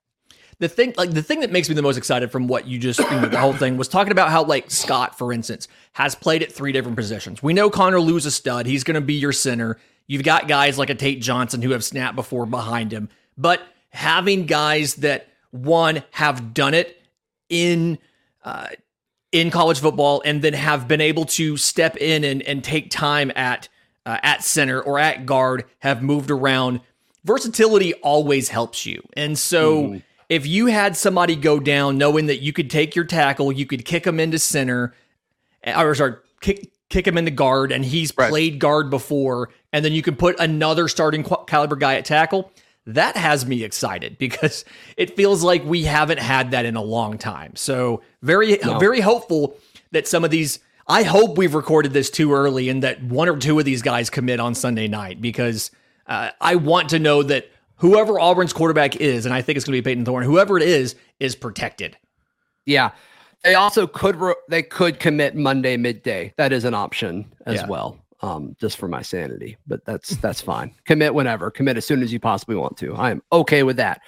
The 0.61 0.69
thing 0.69 0.95
like 0.97 1.11
the 1.11 1.23
thing 1.23 1.41
that 1.41 1.51
makes 1.51 1.69
me 1.69 1.75
the 1.75 1.83
most 1.83 1.97
excited 1.97 2.31
from 2.31 2.47
what 2.47 2.69
you 2.69 2.79
just 2.79 3.01
you 3.01 3.11
know, 3.11 3.27
the 3.27 3.41
whole 3.41 3.55
thing 3.55 3.77
was 3.77 3.89
talking 3.89 4.13
about 4.13 4.31
how 4.31 4.45
like 4.45 4.71
Scott 4.71 5.19
for 5.19 5.33
instance 5.33 5.67
has 5.95 6.15
played 6.15 6.45
at 6.45 6.53
three 6.53 6.71
different 6.71 6.97
positions. 6.97 7.43
We 7.43 7.55
know 7.55 7.71
Connor 7.71 8.01
Lew's 8.01 8.25
a 8.25 8.31
stud. 8.31 8.67
He's 8.67 8.85
going 8.85 8.95
to 8.95 9.01
be 9.01 9.15
your 9.15 9.33
center. 9.33 9.79
You've 10.07 10.23
got 10.23 10.47
guys 10.47 10.79
like 10.79 10.91
a 10.91 10.95
Tate 10.95 11.21
Johnson 11.21 11.61
who 11.61 11.73
have 11.73 11.83
snapped 11.83 12.15
before 12.15 12.47
behind 12.47 12.93
him. 12.93 13.09
But 13.37 13.63
having 13.91 14.47
guys 14.47 14.95
that 14.97 15.29
one 15.51 16.05
have 16.13 16.55
done 16.55 16.75
it 16.75 17.03
in 17.49 17.99
uh, 18.45 18.69
in 19.33 19.51
college 19.51 19.81
football 19.81 20.23
and 20.25 20.43
then 20.43 20.55
have 20.55 20.89
been 20.89 21.01
able 21.01 21.25
to 21.25 21.57
step 21.57 21.97
in 21.97 22.25
and, 22.25 22.43
and 22.43 22.65
take 22.65 22.91
time 22.91 23.31
at 23.37 23.69
uh, 24.07 24.19
at 24.23 24.43
center 24.43 24.81
or 24.81 24.99
at 24.99 25.27
guard 25.27 25.65
have 25.81 26.03
moved 26.03 26.31
around 26.31 26.81
versatility 27.25 27.93
always 27.95 28.49
helps 28.49 28.87
you 28.87 29.03
and 29.15 29.39
so 29.39 29.83
mm. 29.83 30.03
if 30.29 30.47
you 30.47 30.67
had 30.67 30.97
somebody 30.97 31.37
go 31.37 31.61
down 31.61 31.99
knowing 31.99 32.27
that 32.27 32.39
you 32.39 32.53
could 32.53 32.71
take 32.71 32.95
your 32.95 33.05
tackle, 33.05 33.53
you 33.53 33.67
could 33.67 33.85
kick 33.85 34.07
him 34.07 34.21
into 34.21 34.39
center, 34.39 34.95
or 35.67 35.95
sorry, 35.95 36.15
kick 36.41 36.71
kick 36.89 37.07
him 37.07 37.19
into 37.19 37.31
guard, 37.31 37.71
and 37.73 37.85
he's 37.85 38.13
Right. 38.17 38.31
played 38.31 38.59
guard 38.59 38.91
before, 38.91 39.51
and 39.73 39.85
then 39.85 39.93
you 39.93 40.03
can 40.03 40.17
put 40.17 40.39
another 40.41 40.89
starting 40.89 41.25
caliber 41.47 41.77
guy 41.77 41.97
at 41.97 42.05
tackle. 42.05 42.51
That 42.89 43.17
has 43.17 43.47
me 43.47 43.65
excited 43.65 44.17
because 44.19 44.65
it 44.97 45.15
feels 45.15 45.43
like 45.45 45.63
we 45.65 45.85
haven't 45.85 46.19
had 46.19 46.53
that 46.53 46.65
in 46.65 46.75
a 46.75 46.83
long 46.83 47.19
time. 47.19 47.55
So 47.55 48.03
very 48.23 48.57
very 48.57 49.01
hopeful 49.01 49.57
that 49.93 50.07
some 50.09 50.25
of 50.25 50.31
these. 50.31 50.59
I 50.91 51.03
hope 51.03 51.37
we've 51.37 51.55
recorded 51.55 51.93
this 51.93 52.09
too 52.09 52.33
early 52.33 52.71
and 52.71 52.83
that 52.83 53.03
one 53.03 53.29
or 53.29 53.37
two 53.37 53.59
of 53.59 53.67
these 53.67 53.83
guys 53.83 54.09
commit 54.09 54.41
on 54.41 54.55
Sunday 54.55 54.89
night 54.89 55.21
because 55.21 55.71
uh, 56.07 56.31
I 56.41 56.55
want 56.57 56.89
to 56.89 56.99
know 56.99 57.23
that 57.25 57.51
whoever 57.77 58.19
Auburn's 58.19 58.55
quarterback 58.55 58.97
is, 58.97 59.27
and 59.27 59.35
I 59.35 59.43
think 59.43 59.57
it's 59.57 59.67
going 59.67 59.77
to 59.77 59.83
be 59.83 59.85
Payton 59.91 60.07
Thorne, 60.07 60.25
whoever 60.25 60.57
it 60.57 60.63
is, 60.63 60.95
is 61.21 61.37
protected. 61.37 61.99
Yeah. 62.65 62.93
They 63.45 63.55
also 63.55 63.87
could 63.87 64.19
they 64.49 64.63
could 64.63 64.99
commit 64.99 65.37
Monday 65.37 65.77
midday. 65.77 66.33
That 66.39 66.53
is 66.53 66.65
an 66.65 66.73
option 66.73 67.33
as 67.45 67.57
Yeah. 67.57 67.67
well. 67.67 67.99
Um, 68.21 68.57
just 68.59 68.79
for 68.79 68.89
my 68.89 69.01
sanity, 69.01 69.57
but 69.69 69.85
that's 69.85 70.17
that's 70.17 70.41
fine. 70.41 70.75
Commit 70.87 71.15
whenever. 71.15 71.53
Commit 71.53 71.77
as 71.77 71.87
soon 71.87 72.03
as 72.03 72.13
you 72.13 72.19
possibly 72.19 72.57
want 72.57 72.77
to. 72.79 72.97
I 72.97 73.13
am 73.13 73.23
okay 73.31 73.63
with 73.63 73.77
that. 73.77 74.01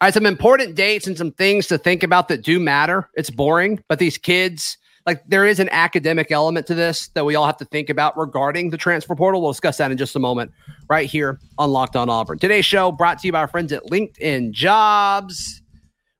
All 0.00 0.06
right, 0.06 0.12
some 0.12 0.26
important 0.26 0.74
dates 0.74 1.06
and 1.06 1.16
some 1.16 1.30
things 1.30 1.68
to 1.68 1.78
think 1.78 2.02
about 2.02 2.26
that 2.26 2.42
do 2.42 2.58
matter. 2.58 3.08
It's 3.14 3.30
boring, 3.30 3.80
but 3.86 4.00
these 4.00 4.18
kids, 4.18 4.78
like 5.06 5.22
there 5.28 5.46
is 5.46 5.60
an 5.60 5.68
academic 5.70 6.32
element 6.32 6.66
to 6.66 6.74
this 6.74 7.06
that 7.14 7.24
we 7.24 7.36
all 7.36 7.46
have 7.46 7.56
to 7.58 7.64
think 7.66 7.88
about 7.88 8.18
regarding 8.18 8.70
the 8.70 8.76
transfer 8.76 9.14
portal. 9.14 9.40
We'll 9.40 9.52
discuss 9.52 9.76
that 9.76 9.92
in 9.92 9.96
just 9.96 10.16
a 10.16 10.18
moment, 10.18 10.50
right 10.88 11.08
here 11.08 11.38
on 11.56 11.70
Locked 11.70 11.94
On 11.94 12.10
Auburn. 12.10 12.40
Today's 12.40 12.64
show 12.64 12.90
brought 12.90 13.20
to 13.20 13.28
you 13.28 13.32
by 13.32 13.38
our 13.38 13.46
friends 13.46 13.72
at 13.72 13.84
LinkedIn 13.84 14.50
Jobs. 14.50 15.61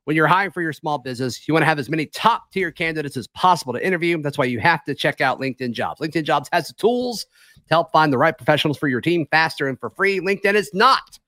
When 0.05 0.15
you're 0.17 0.27
hiring 0.27 0.51
for 0.51 0.61
your 0.61 0.73
small 0.73 0.97
business, 0.97 1.47
you 1.47 1.53
want 1.53 1.61
to 1.61 1.67
have 1.67 1.79
as 1.79 1.89
many 1.89 2.05
top 2.07 2.51
tier 2.51 2.71
candidates 2.71 3.15
as 3.15 3.27
possible 3.27 3.73
to 3.73 3.85
interview. 3.85 4.21
That's 4.21 4.37
why 4.37 4.45
you 4.45 4.59
have 4.59 4.83
to 4.85 4.95
check 4.95 5.21
out 5.21 5.39
LinkedIn 5.39 5.71
Jobs. 5.71 6.01
LinkedIn 6.01 6.25
Jobs 6.25 6.49
has 6.51 6.67
the 6.67 6.73
tools 6.73 7.25
to 7.55 7.69
help 7.69 7.91
find 7.91 8.11
the 8.11 8.17
right 8.17 8.37
professionals 8.37 8.77
for 8.77 8.87
your 8.87 9.01
team 9.01 9.25
faster 9.31 9.67
and 9.67 9.79
for 9.79 9.89
free. 9.91 10.19
LinkedIn 10.19 10.55
is 10.55 10.69
not 10.73 11.19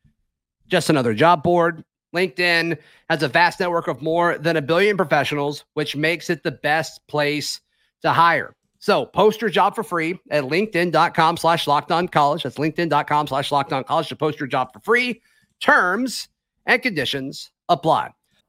just 0.68 0.90
another 0.90 1.14
job 1.14 1.42
board. 1.42 1.84
LinkedIn 2.14 2.78
has 3.10 3.24
a 3.24 3.28
vast 3.28 3.60
network 3.60 3.88
of 3.88 4.02
more 4.02 4.38
than 4.38 4.58
a 4.58 4.62
billion 4.62 4.98
professionals, 4.98 5.64
which 5.74 5.96
makes 5.96 6.30
it 6.30 6.44
the 6.44 6.52
best 6.52 7.06
place 7.08 7.62
to 8.02 8.12
hire. 8.12 8.56
So 8.80 9.06
post 9.06 9.42
your 9.42 9.50
job 9.50 9.74
for 9.74 9.84
free 9.84 10.20
at 10.30 10.44
LinkedIn.com 10.44 11.38
slash 11.38 11.66
locked 11.68 11.92
on 11.92 12.08
college. 12.08 12.44
That's 12.44 12.58
LinkedIn.com 12.58 13.28
slash 13.28 13.52
locked 13.52 13.74
on 13.74 13.84
college 13.84 14.10
to 14.10 14.16
post 14.16 14.40
your 14.40 14.48
job 14.48 14.74
for 14.74 14.80
free. 14.80 15.22
Terms 15.60 16.30
and 16.66 16.82
conditions 16.82 17.52
apply. 17.68 18.12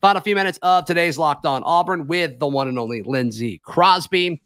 Final 0.00 0.22
few 0.22 0.34
minutes 0.34 0.58
of 0.62 0.86
today's 0.86 1.18
Locked 1.18 1.44
On 1.44 1.62
Auburn 1.62 2.06
with 2.06 2.38
the 2.38 2.46
one 2.46 2.68
and 2.68 2.78
only 2.78 3.02
Lindsay 3.02 3.58
Crosby. 3.64 4.40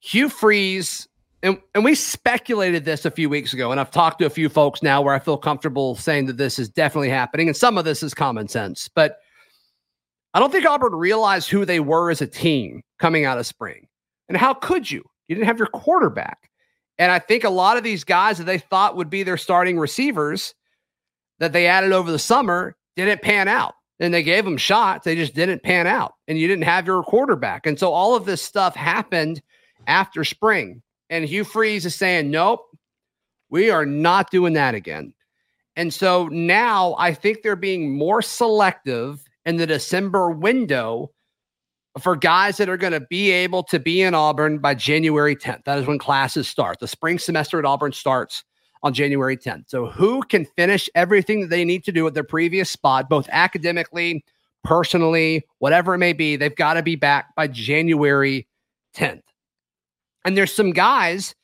Hugh 0.00 0.28
Freeze, 0.28 1.08
and, 1.42 1.58
and 1.74 1.82
we 1.82 1.94
speculated 1.94 2.84
this 2.84 3.06
a 3.06 3.10
few 3.10 3.30
weeks 3.30 3.54
ago, 3.54 3.70
and 3.70 3.80
I've 3.80 3.90
talked 3.90 4.18
to 4.18 4.26
a 4.26 4.30
few 4.30 4.48
folks 4.50 4.82
now 4.82 5.00
where 5.00 5.14
I 5.14 5.18
feel 5.18 5.38
comfortable 5.38 5.96
saying 5.96 6.26
that 6.26 6.36
this 6.36 6.58
is 6.58 6.68
definitely 6.68 7.08
happening, 7.08 7.48
and 7.48 7.56
some 7.56 7.78
of 7.78 7.86
this 7.86 8.02
is 8.02 8.12
common 8.12 8.48
sense, 8.48 8.88
but 8.88 9.18
I 10.34 10.38
don't 10.38 10.52
think 10.52 10.66
Auburn 10.66 10.94
realized 10.94 11.48
who 11.48 11.64
they 11.64 11.80
were 11.80 12.10
as 12.10 12.20
a 12.20 12.26
team 12.26 12.82
coming 12.98 13.24
out 13.24 13.38
of 13.38 13.46
spring. 13.46 13.88
And 14.28 14.36
how 14.36 14.52
could 14.52 14.90
you? 14.90 15.02
You 15.28 15.34
didn't 15.34 15.46
have 15.46 15.58
your 15.58 15.68
quarterback. 15.68 16.50
And 16.98 17.10
I 17.10 17.18
think 17.18 17.44
a 17.44 17.50
lot 17.50 17.78
of 17.78 17.82
these 17.82 18.04
guys 18.04 18.36
that 18.36 18.44
they 18.44 18.58
thought 18.58 18.96
would 18.96 19.08
be 19.08 19.22
their 19.22 19.38
starting 19.38 19.78
receivers 19.78 20.54
that 21.38 21.54
they 21.54 21.66
added 21.66 21.92
over 21.92 22.12
the 22.12 22.18
summer 22.18 22.76
didn't 22.96 23.22
pan 23.22 23.48
out. 23.48 23.74
And 23.98 24.12
they 24.12 24.22
gave 24.22 24.44
them 24.44 24.58
shots, 24.58 25.04
they 25.04 25.16
just 25.16 25.34
didn't 25.34 25.62
pan 25.62 25.86
out. 25.86 26.14
And 26.28 26.38
you 26.38 26.46
didn't 26.48 26.64
have 26.64 26.86
your 26.86 27.02
quarterback. 27.02 27.66
And 27.66 27.78
so 27.78 27.92
all 27.92 28.14
of 28.14 28.26
this 28.26 28.42
stuff 28.42 28.76
happened 28.76 29.40
after 29.86 30.22
spring. 30.22 30.82
And 31.08 31.24
Hugh 31.24 31.44
Freeze 31.44 31.86
is 31.86 31.94
saying, 31.94 32.30
nope, 32.30 32.60
we 33.48 33.70
are 33.70 33.86
not 33.86 34.30
doing 34.30 34.52
that 34.54 34.74
again. 34.74 35.14
And 35.76 35.92
so 35.92 36.28
now 36.28 36.94
I 36.98 37.14
think 37.14 37.42
they're 37.42 37.56
being 37.56 37.96
more 37.96 38.22
selective 38.22 39.22
in 39.44 39.56
the 39.56 39.66
December 39.66 40.30
window 40.30 41.12
for 42.00 42.16
guys 42.16 42.56
that 42.58 42.68
are 42.68 42.76
going 42.76 42.92
to 42.92 43.00
be 43.00 43.30
able 43.30 43.62
to 43.62 43.78
be 43.78 44.02
in 44.02 44.14
Auburn 44.14 44.58
by 44.58 44.74
January 44.74 45.36
10th. 45.36 45.64
That 45.64 45.78
is 45.78 45.86
when 45.86 45.98
classes 45.98 46.48
start. 46.48 46.78
The 46.80 46.88
spring 46.88 47.18
semester 47.18 47.58
at 47.58 47.64
Auburn 47.64 47.92
starts 47.92 48.44
on 48.86 48.94
January 48.94 49.36
10th. 49.36 49.64
So, 49.66 49.86
who 49.86 50.22
can 50.22 50.44
finish 50.56 50.88
everything 50.94 51.40
that 51.42 51.50
they 51.50 51.64
need 51.64 51.84
to 51.84 51.92
do 51.92 52.06
at 52.06 52.14
their 52.14 52.24
previous 52.24 52.70
spot, 52.70 53.08
both 53.08 53.28
academically, 53.30 54.24
personally, 54.64 55.44
whatever 55.58 55.94
it 55.94 55.98
may 55.98 56.12
be, 56.12 56.36
they've 56.36 56.54
got 56.54 56.74
to 56.74 56.82
be 56.82 56.96
back 56.96 57.34
by 57.34 57.48
January 57.48 58.46
10th. 58.94 59.22
And 60.24 60.36
there's 60.36 60.54
some 60.54 60.72
guys 60.72 61.34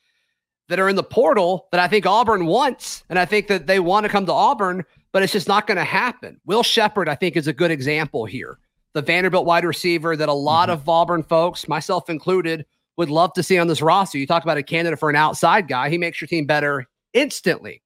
that 0.69 0.79
are 0.79 0.89
in 0.89 0.95
the 0.95 1.03
portal 1.03 1.67
that 1.71 1.79
I 1.79 1.87
think 1.87 2.05
Auburn 2.05 2.45
wants, 2.45 3.03
and 3.09 3.19
I 3.19 3.25
think 3.25 3.47
that 3.47 3.67
they 3.67 3.79
want 3.79 4.05
to 4.05 4.09
come 4.09 4.25
to 4.25 4.33
Auburn, 4.33 4.83
but 5.11 5.21
it's 5.21 5.33
just 5.33 5.47
not 5.47 5.67
going 5.67 5.77
to 5.77 5.83
happen. 5.83 6.39
Will 6.45 6.63
Sheppard, 6.63 7.09
I 7.09 7.15
think, 7.15 7.35
is 7.35 7.47
a 7.47 7.53
good 7.53 7.71
example 7.71 8.25
here. 8.25 8.57
The 8.93 9.01
Vanderbilt 9.01 9.45
wide 9.45 9.65
receiver 9.65 10.15
that 10.15 10.29
a 10.29 10.33
lot 10.33 10.69
mm-hmm. 10.69 10.81
of 10.81 10.89
Auburn 10.89 11.23
folks, 11.23 11.67
myself 11.67 12.09
included, 12.09 12.65
would 12.97 13.09
love 13.09 13.33
to 13.33 13.43
see 13.43 13.57
on 13.57 13.67
this 13.67 13.81
roster. 13.81 14.17
You 14.17 14.27
talk 14.27 14.43
about 14.43 14.57
a 14.57 14.63
candidate 14.63 14.99
for 14.99 15.09
an 15.09 15.15
outside 15.15 15.67
guy, 15.67 15.89
he 15.89 15.97
makes 15.97 16.21
your 16.21 16.27
team 16.27 16.45
better 16.45 16.87
instantly. 17.13 17.81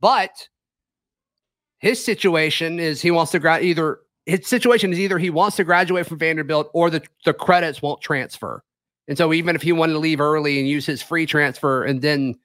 But 0.00 0.48
his 1.78 2.02
situation 2.02 2.78
is 2.78 3.02
he 3.02 3.10
wants 3.10 3.32
to 3.32 3.38
grad 3.38 3.62
either 3.62 4.00
his 4.26 4.46
situation 4.46 4.92
is 4.92 5.00
either 5.00 5.18
he 5.18 5.30
wants 5.30 5.56
to 5.56 5.64
graduate 5.64 6.06
from 6.06 6.18
Vanderbilt 6.18 6.70
or 6.72 6.90
the, 6.90 7.02
the 7.24 7.32
credits 7.32 7.82
won't 7.82 8.00
transfer. 8.00 8.62
And 9.08 9.18
so 9.18 9.32
even 9.32 9.56
if 9.56 9.62
he 9.62 9.72
wanted 9.72 9.94
to 9.94 9.98
leave 9.98 10.20
early 10.20 10.58
and 10.58 10.68
use 10.68 10.86
his 10.86 11.02
free 11.02 11.26
transfer 11.26 11.84
and 11.84 12.00
then, 12.00 12.38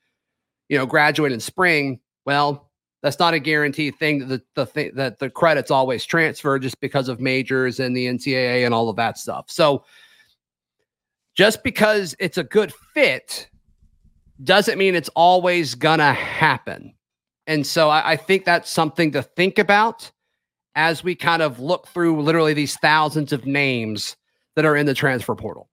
you 0.67 0.77
know, 0.77 0.85
graduate 0.85 1.31
in 1.31 1.39
spring, 1.39 1.99
well, 2.25 2.71
that's 3.03 3.19
not 3.19 3.35
a 3.35 3.39
guaranteed 3.39 3.97
thing 3.97 4.19
that 4.19 4.25
the, 4.25 4.41
the 4.55 4.65
thing 4.65 4.91
that 4.95 5.19
the 5.19 5.29
credits 5.29 5.69
always 5.69 6.05
transfer 6.05 6.57
just 6.57 6.79
because 6.79 7.07
of 7.07 7.19
majors 7.19 7.79
and 7.79 7.95
the 7.95 8.07
NCAA 8.07 8.65
and 8.65 8.73
all 8.73 8.89
of 8.89 8.95
that 8.95 9.19
stuff. 9.19 9.45
So 9.51 9.85
just 11.35 11.63
because 11.63 12.15
it's 12.19 12.39
a 12.39 12.43
good 12.43 12.73
fit 12.93 13.47
doesn't 14.43 14.77
mean 14.77 14.95
it's 14.95 15.09
always 15.15 15.75
gonna 15.75 16.13
happen. 16.13 16.93
And 17.47 17.65
so 17.65 17.89
I, 17.89 18.11
I 18.13 18.15
think 18.15 18.45
that's 18.45 18.69
something 18.69 19.11
to 19.11 19.21
think 19.21 19.59
about 19.59 20.11
as 20.75 21.03
we 21.03 21.15
kind 21.15 21.41
of 21.41 21.59
look 21.59 21.87
through 21.87 22.21
literally 22.21 22.53
these 22.53 22.75
thousands 22.77 23.31
of 23.31 23.45
names 23.45 24.15
that 24.55 24.65
are 24.65 24.75
in 24.75 24.85
the 24.85 24.93
transfer 24.93 25.35
portal. 25.35 25.69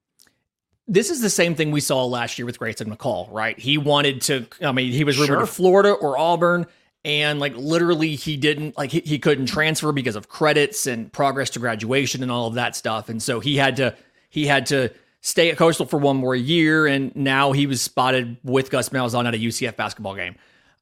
This 0.86 1.10
is 1.10 1.20
the 1.20 1.30
same 1.30 1.54
thing 1.54 1.70
we 1.70 1.80
saw 1.80 2.04
last 2.04 2.38
year 2.38 2.46
with 2.46 2.58
Grayson 2.58 2.94
McCall, 2.94 3.32
right? 3.32 3.58
He 3.58 3.78
wanted 3.78 4.20
to, 4.22 4.46
I 4.62 4.72
mean, 4.72 4.92
he 4.92 5.04
was 5.04 5.16
rumored 5.16 5.28
Sure. 5.28 5.40
to 5.40 5.46
Florida 5.46 5.92
or 5.92 6.18
Auburn, 6.18 6.66
and 7.04 7.40
like 7.40 7.56
literally 7.56 8.14
he 8.16 8.36
didn't, 8.36 8.76
like 8.76 8.90
he, 8.90 9.00
he 9.00 9.18
couldn't 9.18 9.46
transfer 9.46 9.92
because 9.92 10.16
of 10.16 10.28
credits 10.28 10.86
and 10.86 11.12
progress 11.12 11.50
to 11.50 11.58
graduation 11.58 12.22
and 12.22 12.30
all 12.30 12.46
of 12.48 12.54
that 12.54 12.76
stuff. 12.76 13.08
And 13.08 13.22
so 13.22 13.40
he 13.40 13.56
had 13.56 13.76
to, 13.76 13.94
he 14.28 14.46
had 14.46 14.66
to 14.66 14.92
stay 15.22 15.50
at 15.50 15.56
Coastal 15.56 15.86
for 15.86 15.96
one 15.98 16.16
more 16.18 16.36
year. 16.36 16.86
And 16.86 17.14
now 17.16 17.52
he 17.52 17.66
was 17.66 17.80
spotted 17.80 18.36
with 18.44 18.70
Gus 18.70 18.90
Malzahn 18.90 19.24
at 19.26 19.34
a 19.34 19.38
UCF 19.38 19.74
basketball 19.76 20.14
game. 20.14 20.36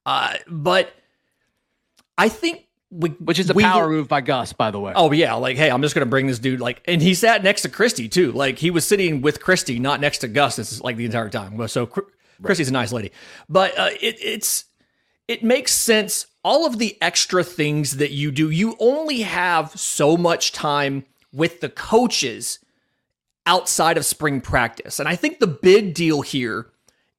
Uh, 0.04 0.34
but 0.48 0.92
I 2.18 2.28
think 2.28 2.66
we, 2.90 3.10
Which 3.10 3.38
is 3.38 3.48
a 3.50 3.54
we- 3.54 3.62
power 3.62 3.88
move 3.88 4.08
by 4.08 4.20
Gus, 4.20 4.52
by 4.52 4.70
the 4.72 4.80
way. 4.80 4.92
Oh 4.96 5.12
yeah, 5.12 5.34
like 5.34 5.56
hey, 5.56 5.70
I'm 5.70 5.80
just 5.82 5.94
gonna 5.94 6.06
bring 6.06 6.26
this 6.26 6.40
dude 6.40 6.58
like, 6.60 6.82
and 6.86 7.00
he 7.00 7.14
sat 7.14 7.44
next 7.44 7.62
to 7.62 7.68
Kristi 7.68 8.10
too. 8.10 8.32
Like 8.32 8.58
he 8.58 8.70
was 8.72 8.84
sitting 8.84 9.20
with 9.22 9.40
Kristi, 9.40 9.78
not 9.80 10.00
next 10.00 10.18
to 10.18 10.28
Gus. 10.28 10.56
This 10.56 10.72
is 10.72 10.80
like 10.82 10.96
the 10.96 11.04
entire 11.04 11.28
time. 11.28 11.68
So 11.68 11.86
Chr- 11.86 12.00
Kristi's 12.42 12.68
a 12.68 12.72
nice 12.72 12.90
lady, 12.90 13.12
but 13.48 13.78
uh, 13.78 13.90
it, 14.00 14.16
it's 14.20 14.64
it 15.28 15.44
makes 15.44 15.72
sense. 15.72 16.26
All 16.42 16.66
of 16.66 16.78
the 16.78 16.96
extra 17.02 17.44
things 17.44 17.98
that 17.98 18.10
you 18.10 18.30
do, 18.32 18.50
you 18.50 18.74
only 18.80 19.20
have 19.20 19.78
so 19.78 20.16
much 20.16 20.50
time 20.52 21.04
with 21.32 21.60
the 21.60 21.68
coaches 21.68 22.58
outside 23.46 23.96
of 23.96 24.04
spring 24.04 24.40
practice, 24.40 24.98
and 24.98 25.08
I 25.08 25.16
think 25.16 25.38
the 25.40 25.46
big 25.46 25.94
deal 25.94 26.20
here 26.22 26.66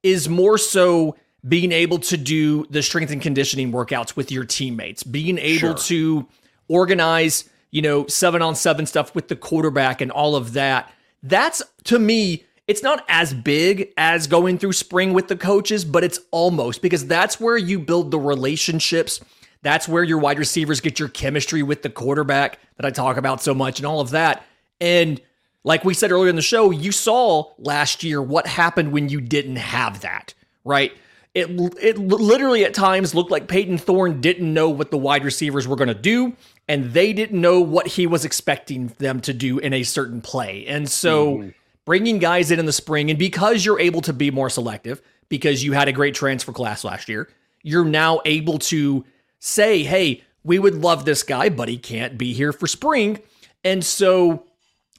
is 0.04 0.28
more 0.30 0.58
so 0.58 1.16
being 1.48 1.72
able 1.72 2.00
to 2.00 2.18
do 2.18 2.66
the 2.70 2.84
strength 2.84 3.12
and 3.12 3.22
conditioning 3.22 3.72
workouts 3.72 4.16
with 4.16 4.32
your 4.32 4.46
teammates, 4.46 5.04
being 5.04 5.38
able 5.40 5.60
Sure. 5.60 5.74
to 5.76 6.28
organize 6.68 7.50
you 7.72 7.82
know, 7.82 8.06
seven 8.08 8.42
on 8.42 8.54
seven 8.54 8.86
stuff 8.86 9.16
with 9.16 9.30
the 9.30 9.36
quarterback 9.36 10.02
and 10.02 10.12
all 10.12 10.36
of 10.36 10.54
that. 10.54 10.92
That's 11.24 11.62
to 11.86 11.98
me, 11.98 12.44
it's 12.68 12.84
not 12.84 13.04
as 13.08 13.34
big 13.34 13.94
as 13.98 14.28
going 14.28 14.58
through 14.58 14.74
spring 14.74 15.14
with 15.14 15.30
the 15.30 15.38
coaches, 15.38 15.84
but 15.84 16.04
it's 16.04 16.20
almost 16.32 16.82
because 16.82 17.08
that's 17.08 17.40
where 17.40 17.58
you 17.58 17.80
build 17.80 18.12
the 18.12 18.20
relationships. 18.20 19.22
That's 19.64 19.88
where 19.88 20.04
your 20.04 20.18
wide 20.18 20.40
receivers 20.40 20.82
get 20.82 21.00
your 21.00 21.10
chemistry 21.10 21.64
with 21.64 21.82
the 21.82 21.90
quarterback 21.90 22.60
that 22.76 22.86
I 22.86 22.92
talk 22.92 23.18
about 23.18 23.42
so 23.42 23.54
much 23.54 23.80
and 23.80 23.86
all 23.86 24.00
of 24.00 24.12
that. 24.12 24.44
And 24.80 25.22
like 25.64 25.86
we 25.86 25.94
said 25.94 26.12
earlier 26.12 26.30
in 26.30 26.36
the 26.36 26.42
show, 26.42 26.72
you 26.72 26.92
saw 26.92 27.52
last 27.58 28.04
year 28.04 28.22
what 28.22 28.48
happened 28.48 28.92
when 28.92 29.10
you 29.10 29.22
didn't 29.22 29.58
have 29.58 30.02
that, 30.02 30.34
right? 30.64 30.92
It 31.34 31.50
it 31.82 31.98
literally 31.98 32.66
at 32.66 32.74
times 32.74 33.16
looked 33.16 33.32
like 33.32 33.48
Payton 33.48 33.78
Thorne 33.78 34.20
didn't 34.20 34.54
know 34.54 34.70
what 34.70 34.92
the 34.92 34.98
wide 34.98 35.24
receivers 35.24 35.68
were 35.68 35.78
going 35.78 35.88
to 35.88 35.94
do, 35.94 36.36
and 36.68 36.92
they 36.92 37.14
didn't 37.14 37.40
know 37.40 37.62
what 37.62 37.88
he 37.88 38.06
was 38.06 38.26
expecting 38.26 38.88
them 38.98 39.22
to 39.22 39.34
do 39.34 39.58
in 39.58 39.72
a 39.72 39.84
certain 39.84 40.20
play. 40.20 40.66
And 40.68 40.90
so, 40.90 41.38
mm. 41.38 41.54
bringing 41.86 42.20
guys 42.20 42.52
in 42.52 42.60
in 42.60 42.66
the 42.66 42.74
spring, 42.74 43.10
and 43.10 43.18
because 43.18 43.64
you're 43.64 43.80
able 43.80 44.02
to 44.02 44.14
be 44.14 44.30
more 44.30 44.50
selective, 44.50 45.02
because 45.30 45.64
you 45.64 45.72
had 45.72 45.88
a 45.88 45.94
great 45.94 46.16
transfer 46.16 46.52
class 46.52 46.84
last 46.84 47.08
year, 47.08 47.30
you're 47.64 47.86
now 47.86 48.20
able 48.26 48.60
to 48.60 49.06
say, 49.40 49.84
"Hey, 49.84 50.24
we 50.44 50.60
would 50.60 50.76
love 50.76 51.06
this 51.06 51.24
guy, 51.24 51.48
but 51.48 51.70
he 51.70 51.78
can't 51.78 52.18
be 52.18 52.34
here 52.34 52.52
for 52.52 52.68
spring," 52.68 53.20
and 53.64 53.86
so 53.86 54.44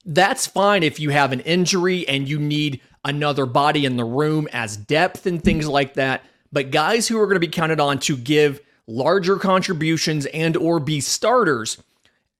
that's 0.04 0.46
fine 0.46 0.82
if 0.82 0.98
you 0.98 1.10
have 1.10 1.32
an 1.32 1.40
injury 1.40 2.06
and 2.08 2.28
you 2.28 2.38
need 2.38 2.80
another 3.04 3.46
body 3.46 3.84
in 3.84 3.96
the 3.96 4.04
room 4.04 4.48
as 4.52 4.76
depth 4.76 5.26
and 5.26 5.42
things 5.42 5.66
like 5.66 5.94
that. 5.94 6.24
But 6.52 6.70
guys 6.70 7.08
who 7.08 7.18
are 7.20 7.26
going 7.26 7.36
to 7.36 7.40
be 7.40 7.48
counted 7.48 7.80
on 7.80 7.98
to 8.00 8.16
give 8.16 8.60
larger 8.86 9.36
contributions 9.36 10.26
and 10.26 10.56
or 10.56 10.80
be 10.80 11.00
starters 11.00 11.82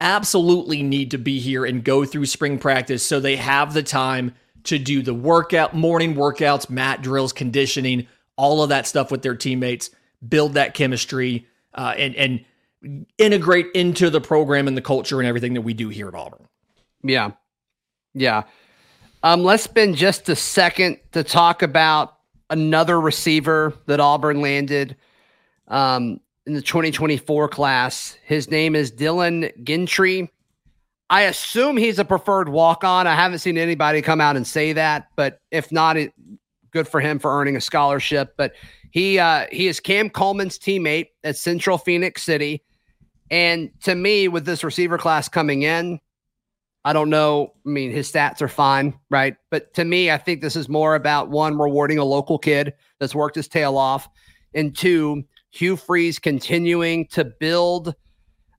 absolutely 0.00 0.82
need 0.82 1.10
to 1.12 1.18
be 1.18 1.38
here 1.38 1.64
and 1.64 1.84
go 1.84 2.04
through 2.04 2.26
spring 2.26 2.58
practice 2.58 3.04
so 3.04 3.20
they 3.20 3.36
have 3.36 3.72
the 3.72 3.82
time 3.82 4.34
to 4.64 4.78
do 4.78 5.02
the 5.02 5.14
workout, 5.14 5.74
morning 5.74 6.14
workouts, 6.14 6.68
mat 6.68 7.02
drills, 7.02 7.32
conditioning, 7.32 8.06
all 8.36 8.62
of 8.62 8.68
that 8.68 8.86
stuff 8.86 9.10
with 9.10 9.22
their 9.22 9.34
teammates, 9.34 9.90
build 10.26 10.54
that 10.54 10.74
chemistry, 10.74 11.46
uh, 11.74 11.94
and 11.96 12.14
and 12.16 12.44
integrate 13.16 13.66
into 13.74 14.10
the 14.10 14.20
program 14.20 14.66
and 14.66 14.76
the 14.76 14.82
culture 14.82 15.20
and 15.20 15.28
everything 15.28 15.54
that 15.54 15.62
we 15.62 15.72
do 15.72 15.88
here 15.88 16.08
at 16.08 16.14
Auburn. 16.14 16.48
Yeah, 17.04 17.32
yeah. 18.14 18.44
Um, 19.22 19.44
let's 19.44 19.62
spend 19.62 19.96
just 19.96 20.28
a 20.28 20.36
second 20.36 20.98
to 21.12 21.22
talk 21.22 21.62
about 21.62 22.18
another 22.50 23.00
receiver 23.00 23.72
that 23.86 24.00
Auburn 24.00 24.40
landed 24.40 24.96
um, 25.68 26.20
in 26.46 26.54
the 26.54 26.62
2024 26.62 27.48
class. 27.48 28.16
His 28.24 28.50
name 28.50 28.74
is 28.74 28.90
Dylan 28.90 29.52
Gentry. 29.64 30.30
I 31.08 31.22
assume 31.22 31.76
he's 31.76 31.98
a 31.98 32.04
preferred 32.04 32.48
walk 32.48 32.84
on. 32.84 33.06
I 33.06 33.14
haven't 33.14 33.40
seen 33.40 33.58
anybody 33.58 34.02
come 34.02 34.20
out 34.20 34.36
and 34.36 34.46
say 34.46 34.72
that, 34.72 35.08
but 35.14 35.40
if 35.50 35.70
not, 35.70 35.96
it, 35.96 36.12
good 36.70 36.88
for 36.88 37.00
him 37.00 37.18
for 37.18 37.38
earning 37.38 37.54
a 37.54 37.60
scholarship. 37.60 38.34
But 38.36 38.54
he 38.90 39.18
uh, 39.18 39.46
he 39.52 39.68
is 39.68 39.78
Cam 39.78 40.10
Coleman's 40.10 40.58
teammate 40.58 41.08
at 41.22 41.36
Central 41.36 41.78
Phenix 41.78 42.22
City. 42.22 42.62
And 43.30 43.70
to 43.82 43.94
me, 43.94 44.28
with 44.28 44.44
this 44.44 44.64
receiver 44.64 44.98
class 44.98 45.28
coming 45.28 45.62
in, 45.62 46.00
I 46.84 46.92
don't 46.92 47.10
know. 47.10 47.52
I 47.64 47.68
mean, 47.68 47.92
his 47.92 48.10
stats 48.10 48.42
are 48.42 48.48
fine, 48.48 48.94
right? 49.08 49.36
But 49.50 49.72
to 49.74 49.84
me, 49.84 50.10
I 50.10 50.18
think 50.18 50.40
this 50.40 50.56
is 50.56 50.68
more 50.68 50.94
about 50.94 51.28
one, 51.28 51.56
rewarding 51.56 51.98
a 51.98 52.04
local 52.04 52.38
kid 52.38 52.74
that's 52.98 53.14
worked 53.14 53.36
his 53.36 53.48
tail 53.48 53.76
off, 53.76 54.08
and 54.54 54.76
two, 54.76 55.24
Hugh 55.50 55.76
Freeze 55.76 56.18
continuing 56.18 57.06
to 57.08 57.24
build 57.24 57.94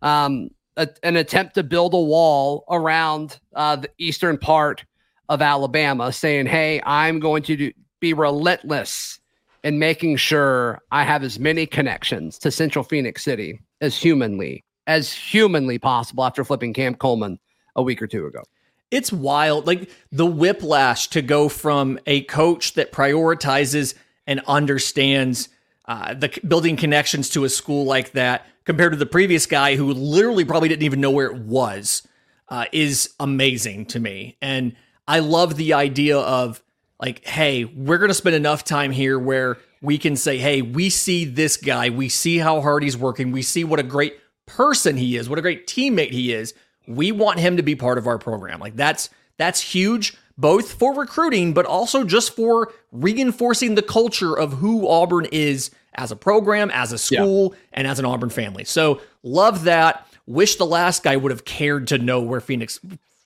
um, 0.01 0.49
a, 0.77 0.88
an 1.03 1.17
attempt 1.17 1.55
to 1.55 1.63
build 1.63 1.93
a 1.93 1.99
wall 1.99 2.65
around 2.69 3.39
uh, 3.55 3.75
the 3.75 3.89
eastern 3.97 4.38
part 4.38 4.86
of 5.29 5.41
Alabama, 5.41 6.12
saying, 6.12 6.45
Hey, 6.45 6.81
I'm 6.86 7.19
going 7.19 7.43
to 7.43 7.55
do, 7.55 7.71
be 7.99 8.13
relentless 8.13 9.19
in 9.63 9.79
making 9.79 10.17
sure 10.17 10.81
I 10.91 11.03
have 11.03 11.23
as 11.23 11.39
many 11.39 11.65
connections 11.65 12.38
to 12.39 12.51
Central 12.51 12.83
Phenix 12.83 13.23
City 13.23 13.59
as 13.81 13.97
humanly 13.97 14.63
as 14.88 15.13
humanly 15.13 15.79
possible 15.79 16.25
after 16.25 16.43
flipping 16.43 16.73
Cam 16.73 16.95
Coleman 16.95 17.39
a 17.75 17.83
week 17.83 18.01
or 18.01 18.07
two 18.07 18.25
ago. 18.25 18.43
It's 18.91 19.12
wild. 19.12 19.65
Like 19.65 19.89
the 20.12 20.25
whiplash 20.25 21.07
to 21.09 21.21
go 21.21 21.49
from 21.49 21.99
a 22.05 22.21
coach 22.23 22.73
that 22.73 22.91
prioritizes 22.91 23.95
and 24.27 24.39
understands 24.47 25.49
uh, 25.86 26.13
the 26.13 26.39
building 26.47 26.77
connections 26.77 27.29
to 27.31 27.43
a 27.43 27.49
school 27.49 27.86
like 27.86 28.12
that 28.12 28.45
compared 28.65 28.93
to 28.93 28.97
the 28.97 29.05
previous 29.05 29.45
guy 29.45 29.75
who 29.75 29.91
literally 29.93 30.45
probably 30.45 30.69
didn't 30.69 30.83
even 30.83 31.01
know 31.01 31.12
where 31.12 31.27
it 31.27 31.41
was 31.41 32.07
uh, 32.49 32.65
is 32.71 33.13
amazing 33.19 33.86
to 33.88 33.99
me. 33.99 34.38
And 34.41 34.75
I 35.07 35.19
love 35.19 35.57
the 35.57 35.73
idea 35.73 36.17
of 36.17 36.63
like, 36.99 37.25
hey, 37.25 37.65
we're 37.65 37.97
going 37.97 38.09
to 38.09 38.13
spend 38.13 38.36
enough 38.36 38.63
time 38.63 38.91
here 38.91 39.19
where 39.19 39.57
we 39.81 39.97
can 39.97 40.15
say, 40.15 40.38
hey, 40.38 40.62
we 40.62 40.89
see 40.89 41.25
this 41.25 41.57
guy, 41.57 41.89
we 41.89 42.07
see 42.07 42.38
how 42.38 42.62
hard 42.62 42.83
he's 42.83 42.95
working, 42.95 43.31
we 43.31 43.41
see 43.41 43.65
what 43.65 43.79
a 43.79 43.83
great 43.83 44.17
person 44.45 44.95
he 44.95 45.17
is, 45.17 45.27
what 45.27 45.39
a 45.39 45.41
great 45.41 45.67
teammate 45.67 46.12
he 46.12 46.31
is. 46.31 46.53
We 46.87 47.11
want 47.11 47.39
him 47.39 47.57
to 47.57 47.63
be 47.63 47.75
part 47.75 47.97
of 47.97 48.07
our 48.07 48.17
program. 48.17 48.59
Like 48.59 48.75
that's 48.75 49.09
that's 49.37 49.61
huge 49.61 50.15
both 50.37 50.73
for 50.73 50.95
recruiting 50.95 51.53
but 51.53 51.65
also 51.65 52.03
just 52.03 52.35
for 52.35 52.73
reinforcing 52.91 53.75
the 53.75 53.81
culture 53.83 54.37
of 54.37 54.53
who 54.53 54.87
Auburn 54.87 55.27
is 55.31 55.69
as 55.95 56.11
a 56.11 56.15
program, 56.15 56.71
as 56.71 56.91
a 56.91 56.97
school, 56.97 57.53
yeah. 57.53 57.59
and 57.73 57.87
as 57.87 57.99
an 57.99 58.05
Auburn 58.05 58.29
family. 58.29 58.63
So, 58.63 59.01
love 59.21 59.65
that. 59.65 60.07
Wish 60.25 60.55
the 60.55 60.65
last 60.65 61.03
guy 61.03 61.15
would 61.17 61.31
have 61.31 61.45
cared 61.45 61.87
to 61.89 61.97
know 61.97 62.21
where 62.21 62.39
Phenix 62.39 62.79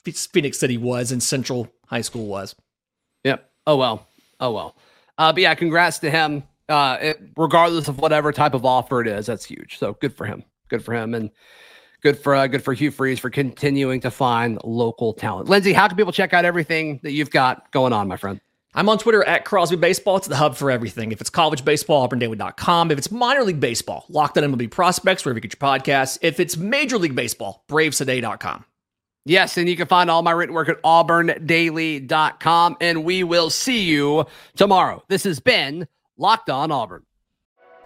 Phenix 0.04 0.58
City 0.58 0.78
was 0.78 1.12
and 1.12 1.22
Central 1.22 1.72
High 1.86 2.02
School 2.02 2.28
was. 2.28 2.56
Yep. 3.24 3.50
Oh 3.68 3.78
well. 3.78 4.08
Oh 4.40 4.52
well. 4.52 4.76
Uh, 5.18 5.32
but 5.34 5.42
yeah, 5.42 5.54
congrats 5.56 6.00
to 6.00 6.10
him. 6.10 6.44
Uh, 6.70 6.98
it, 7.00 7.22
regardless 7.38 7.88
of 7.88 8.00
whatever 8.00 8.32
type 8.32 8.54
of 8.54 8.66
offer 8.66 9.02
it 9.02 9.08
is, 9.08 9.26
that's 9.26 9.46
huge. 9.46 9.78
So 9.78 9.94
good 9.94 10.16
for 10.16 10.26
him. 10.26 10.44
Good 10.70 10.84
for 10.84 10.94
him. 10.94 11.14
And 11.14 11.30
good 12.02 12.20
for 12.20 12.36
uh, 12.36 12.48
good 12.48 12.64
for 12.64 12.74
Hugh 12.74 12.92
Freeze 12.92 13.20
for 13.20 13.30
continuing 13.30 14.02
to 14.02 14.12
find 14.12 14.60
local 14.64 15.14
talent. 15.14 15.50
Lindsay, 15.50 15.74
how 15.74 15.88
can 15.88 15.98
people 15.98 16.14
check 16.14 16.34
out 16.34 16.46
everything 16.46 17.00
that 17.04 17.12
you've 17.12 17.32
got 17.32 17.72
going 17.72 17.94
on, 17.94 18.08
my 18.08 18.18
friend? 18.18 18.40
I'm 18.74 18.90
on 18.90 19.00
Twitter 19.00 19.24
at 19.24 19.44
Crosby 19.44 19.78
Baseball. 19.78 20.18
It's 20.18 20.28
the 20.28 20.36
hub 20.36 20.56
for 20.56 20.70
everything. 20.70 21.12
If 21.12 21.20
it's 21.20 21.32
college 21.32 21.66
baseball, 21.66 22.08
auburndaily.com. 22.08 22.92
If 22.92 23.00
it's 23.00 23.10
minor 23.10 23.44
league 23.44 23.60
baseball, 23.60 24.06
locked 24.08 24.38
on 24.38 24.44
MLB 24.44 24.70
prospects, 24.70 25.26
wherever 25.26 25.38
you 25.38 25.42
get 25.42 25.60
your 25.60 25.68
podcasts. 25.68 26.20
If 26.22 26.40
it's 26.40 26.58
major 26.58 27.00
league 27.00 27.16
baseball, 27.16 27.64
bravestoday.com. 27.68 28.66
Yes, 29.26 29.58
and 29.58 29.68
you 29.68 29.76
can 29.76 29.88
find 29.88 30.12
all 30.12 30.22
my 30.22 30.30
written 30.32 30.54
work 30.54 30.70
at 30.70 30.80
auburndaily.com. 30.84 32.78
And 32.80 33.04
we 33.04 33.24
will 33.24 33.50
see 33.50 33.84
you 33.84 34.26
tomorrow. 34.56 35.04
This 35.08 35.24
has 35.24 35.40
been 35.40 35.88
Locked 36.18 36.52
On 36.52 36.72
Auburn. 36.72 37.07